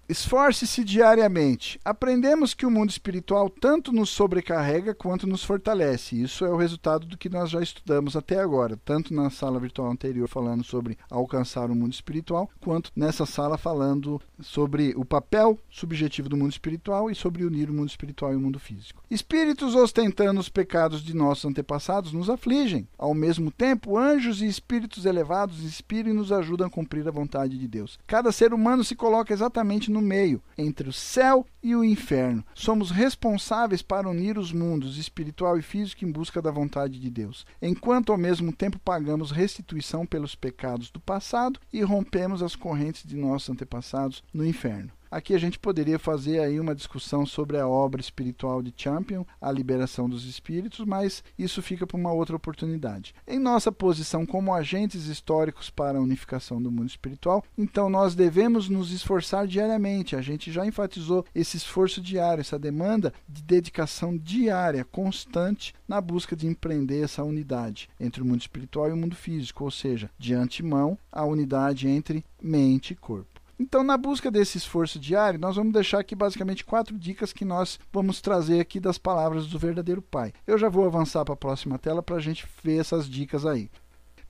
[0.10, 1.78] Esforce-se diariamente.
[1.84, 6.22] Aprendemos que o mundo espiritual tanto nos sobrecarrega quanto nos fortalece.
[6.22, 9.92] Isso é o resultado do que nós já estudamos até agora, tanto na sala virtual
[9.92, 16.30] anterior falando sobre alcançar o mundo espiritual, quanto nessa sala falando sobre o papel subjetivo
[16.30, 19.04] do mundo espiritual e sobre unir o mundo espiritual e o mundo físico.
[19.12, 22.88] Espíritos ostentando os pecados de nossos antepassados nos afligem.
[22.98, 27.58] Ao mesmo tempo, anjos e espíritos elevados inspiram e nos ajudam a cumprir a vontade
[27.58, 28.00] de Deus.
[28.08, 32.46] Cada ser humano se coloca exatamente no no meio, entre o céu e o inferno.
[32.54, 37.46] Somos responsáveis para unir os mundos espiritual e físico em busca da vontade de Deus,
[37.60, 43.16] enquanto ao mesmo tempo pagamos restituição pelos pecados do passado e rompemos as correntes de
[43.16, 44.92] nossos antepassados no inferno.
[45.10, 49.52] Aqui a gente poderia fazer aí uma discussão sobre a obra espiritual de Champion, a
[49.52, 53.16] liberação dos espíritos, mas isso fica para uma outra oportunidade.
[53.28, 58.70] Em nossa posição como agentes históricos para a unificação do mundo espiritual, então nós devemos
[58.70, 60.16] nos esforçar diariamente.
[60.16, 66.36] A gente já enfatizou esse esforço diário, essa demanda de dedicação diária, constante, na busca
[66.36, 70.34] de empreender essa unidade entre o mundo espiritual e o mundo físico, ou seja, de
[70.34, 73.37] antemão, a unidade entre mente e corpo.
[73.60, 77.80] Então, na busca desse esforço diário, nós vamos deixar aqui basicamente quatro dicas que nós
[77.92, 80.32] vamos trazer aqui das palavras do verdadeiro Pai.
[80.46, 83.70] Eu já vou avançar para a próxima tela para a gente ver essas dicas aí.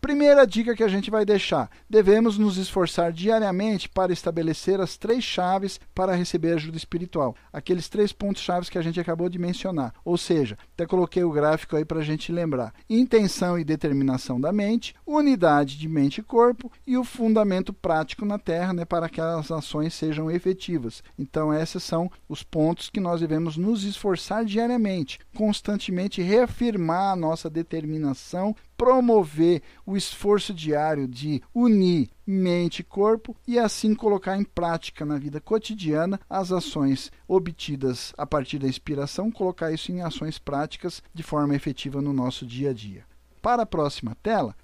[0.07, 5.21] Primeira dica que a gente vai deixar: devemos nos esforçar diariamente para estabelecer as três
[5.21, 7.35] chaves para receber ajuda espiritual.
[7.51, 9.93] Aqueles três pontos chaves que a gente acabou de mencionar.
[10.05, 14.53] Ou seja, até coloquei o gráfico aí para a gente lembrar: intenção e determinação da
[14.53, 19.19] mente, unidade de mente e corpo e o fundamento prático na Terra, né, para que
[19.19, 21.03] as ações sejam efetivas.
[21.19, 27.49] Então, esses são os pontos que nós devemos nos esforçar diariamente, constantemente reafirmar a nossa
[27.49, 35.05] determinação promover o esforço diário de unir mente e corpo e assim colocar em prática
[35.05, 41.01] na vida cotidiana as ações obtidas a partir da inspiração, colocar isso em ações práticas
[41.13, 43.03] de forma efetiva no nosso dia a dia.
[43.41, 44.55] Para a próxima tela,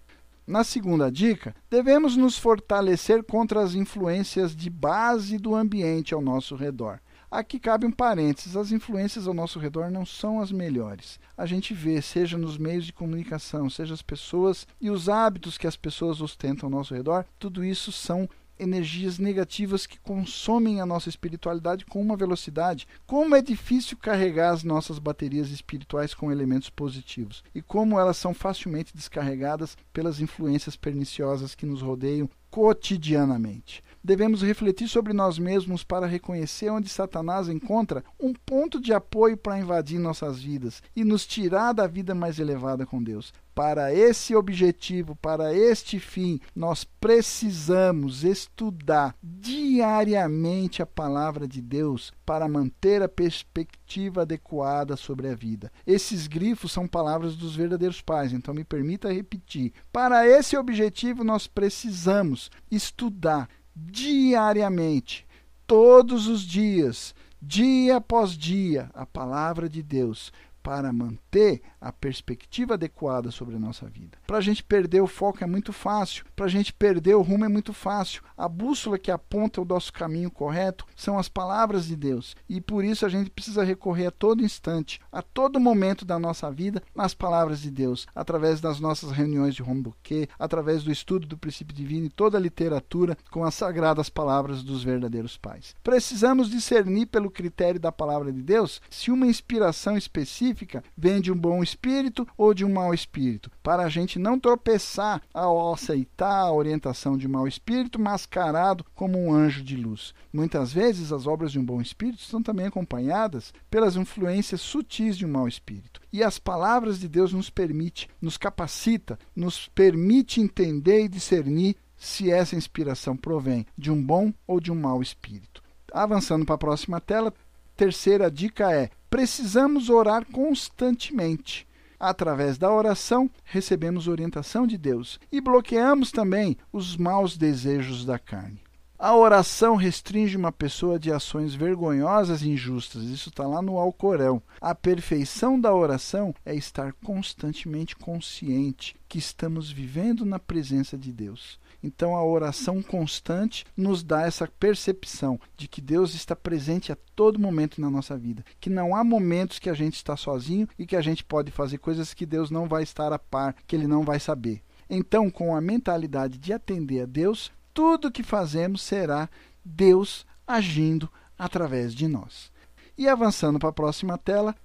[0.45, 6.55] na segunda dica, devemos nos fortalecer contra as influências de base do ambiente ao nosso
[6.55, 6.99] redor.
[7.36, 11.19] Aqui cabe um parênteses: as influências ao nosso redor não são as melhores.
[11.36, 15.65] A gente vê, seja nos meios de comunicação, seja as pessoas e os hábitos que
[15.65, 18.29] as pessoas ostentam ao nosso redor, tudo isso são
[18.59, 22.88] energias negativas que consomem a nossa espiritualidade com uma velocidade.
[23.07, 28.36] Como é difícil carregar as nossas baterias espirituais com elementos positivos e como elas são
[28.36, 36.06] facilmente descarregadas pelas influências perniciosas que nos rodeiam cotidianamente devemos refletir sobre nós mesmos para
[36.06, 41.74] reconhecer onde Satanás encontra um ponto de apoio para invadir nossas vidas e nos tirar
[41.74, 43.34] da vida mais elevada com Deus.
[43.56, 52.47] Para esse objetivo, para este fim, nós precisamos estudar diariamente a palavra de Deus para
[52.47, 55.72] manter a perspectiva adequada sobre a vida.
[55.86, 59.72] Esses grifos são palavras dos verdadeiros pais, então me permita repetir.
[59.91, 65.26] Para esse objetivo, nós precisamos estudar diariamente,
[65.65, 70.32] todos os dias, dia após dia, a palavra de Deus,
[70.64, 74.18] para manter a perspectiva adequada sobre a nossa vida.
[74.26, 77.43] Para a gente perder o foco é muito fácil, para a gente perder o rumo
[77.43, 78.24] é muito fácil.
[78.38, 82.86] A bússola que aponta o nosso caminho correto são as palavras de Deus, e por
[82.86, 87.14] isso a gente precisa recorrer a todo instante, a todo momento da nossa vida, nas
[87.14, 92.05] palavras de Deus, através das nossas reuniões de Rombuquê, através do estudo do princípio divino
[92.05, 95.76] e toda a literatura com as sagradas palavras dos verdadeiros pais.
[95.84, 101.32] Precisamos discernir pelo critério da palavra de Deus se uma inspiração específica específica vem de
[101.32, 106.43] um bom espírito ou de um mau espírito, para a gente não tropeçar ao aceitar
[106.43, 110.14] a orientação de um mau espírito mascarado como um anjo de luz.
[110.32, 115.26] Muitas vezes as obras de um bom espírito são também acompanhadas pelas influências sutis de
[115.26, 116.01] um mau espírito.
[116.12, 122.30] E as palavras de Deus nos permite, nos capacita, nos permite entender e discernir se
[122.32, 125.64] essa inspiração provém de um bom ou de um mau espírito.
[125.91, 127.34] Avançando para a próxima tela,
[127.76, 131.68] terceira dica é: precisamos orar constantemente.
[131.99, 138.59] Através da oração, recebemos orientação de Deus e bloqueamos também os maus desejos da carne.
[138.97, 143.03] A oração restringe uma pessoa de ações vergonhosas e injustas.
[143.03, 144.41] Isso está lá no Alcorão.
[144.59, 151.59] A perfeição da oração é estar constantemente consciente que estamos vivendo na presença de Deus.
[151.84, 157.38] Então, a oração constante nos dá essa percepção de que Deus está presente a todo
[157.38, 160.95] momento na nossa vida, que não há momentos que a gente está sozinho e que
[160.95, 164.03] a gente pode fazer coisas que Deus não vai estar a par, que ele não
[164.03, 164.63] vai saber.
[164.89, 169.29] Então, com a mentalidade de atender a Deus, tudo que fazemos será
[169.65, 172.51] Deus agindo através de nós.
[172.97, 174.55] E avançando para a próxima tela,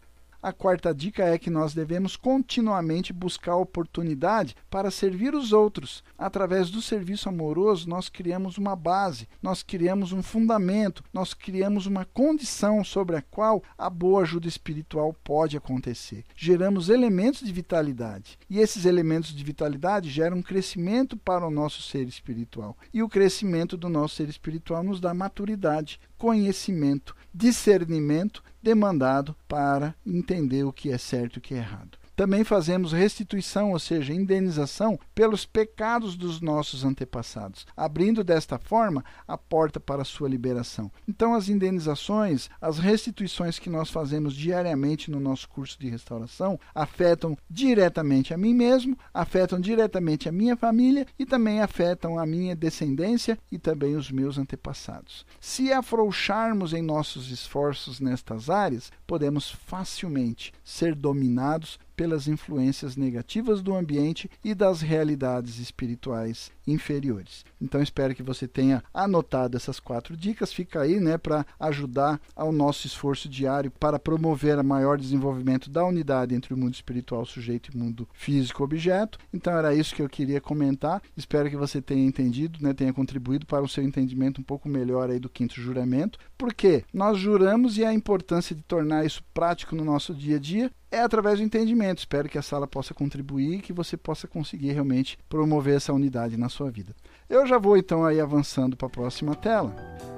[0.41, 6.05] a quarta dica é que nós devemos continuamente buscar oportunidade para servir os outros.
[6.17, 12.05] Através do serviço amoroso, nós criamos uma base, nós criamos um fundamento, nós criamos uma
[12.05, 16.25] condição sobre a qual a boa ajuda espiritual pode acontecer.
[16.37, 18.39] Geramos elementos de vitalidade.
[18.49, 22.77] E esses elementos de vitalidade geram um crescimento para o nosso ser espiritual.
[22.95, 30.65] E o crescimento do nosso ser espiritual nos dá maturidade, conhecimento, discernimento demandado para entender
[30.65, 31.98] o que é certo e o que é errado.
[32.19, 39.39] Também fazemos restituição, ou seja, indenização pelos pecados dos nossos antepassados, abrindo desta forma a
[39.39, 40.91] porta para a sua liberação.
[41.07, 47.39] Então, as indenizações, as restituições que nós fazemos diariamente no nosso curso de restauração afetam
[47.49, 53.39] diretamente a mim mesmo, afetam diretamente a minha família e também afetam a minha descendência
[53.49, 55.25] e também os meus antepassados.
[55.39, 63.75] Se afrouxarmos em nossos esforços nestas áreas, podemos facilmente ser dominados pelas influências negativas do
[63.75, 67.45] ambiente e das realidades espirituais inferiores.
[67.61, 70.53] Então espero que você tenha anotado essas quatro dicas.
[70.53, 75.85] Fica aí, né, para ajudar ao nosso esforço diário para promover o maior desenvolvimento da
[75.85, 79.19] unidade entre o mundo espiritual, sujeito e mundo físico, objeto.
[79.35, 81.03] Então era isso que eu queria comentar.
[81.17, 85.11] Espero que você tenha entendido, né, tenha contribuído para o seu entendimento um pouco melhor
[85.11, 86.17] aí do quinto juramento.
[86.37, 90.71] Porque nós juramos e a importância de tornar isso prático no nosso dia a dia
[90.91, 91.99] é através do entendimento.
[91.99, 96.37] Espero que a sala possa contribuir e que você possa conseguir realmente promover essa unidade
[96.37, 96.95] na sua vida.
[97.29, 99.75] Eu já vou então aí avançando para a próxima tela,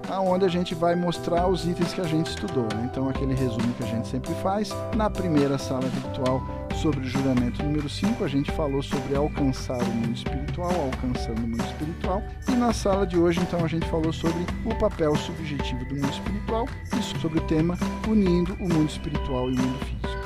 [0.08, 2.64] aonde a gente vai mostrar os itens que a gente estudou.
[2.74, 2.88] Né?
[2.90, 4.70] Então aquele resumo que a gente sempre faz.
[4.96, 6.40] Na primeira sala virtual
[6.80, 11.48] sobre o juramento número 5, a gente falou sobre alcançar o mundo espiritual, alcançando o
[11.48, 12.22] mundo espiritual.
[12.48, 16.10] E na sala de hoje, então, a gente falou sobre o papel subjetivo do mundo
[16.10, 17.76] espiritual e sobre o tema
[18.08, 20.19] unindo o mundo espiritual e o mundo físico.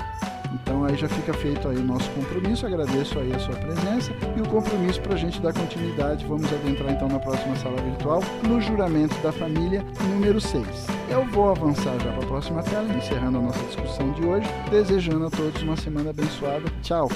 [0.55, 4.41] Então aí já fica feito aí o nosso compromisso, agradeço aí a sua presença e
[4.41, 6.25] o compromisso para a gente dar continuidade.
[6.27, 10.67] Vamos adentrar então na próxima sala virtual, no juramento da família número 6.
[11.09, 15.27] Eu vou avançar já para a próxima tela, encerrando a nossa discussão de hoje, desejando
[15.27, 16.65] a todos uma semana abençoada.
[16.83, 17.09] Tchau!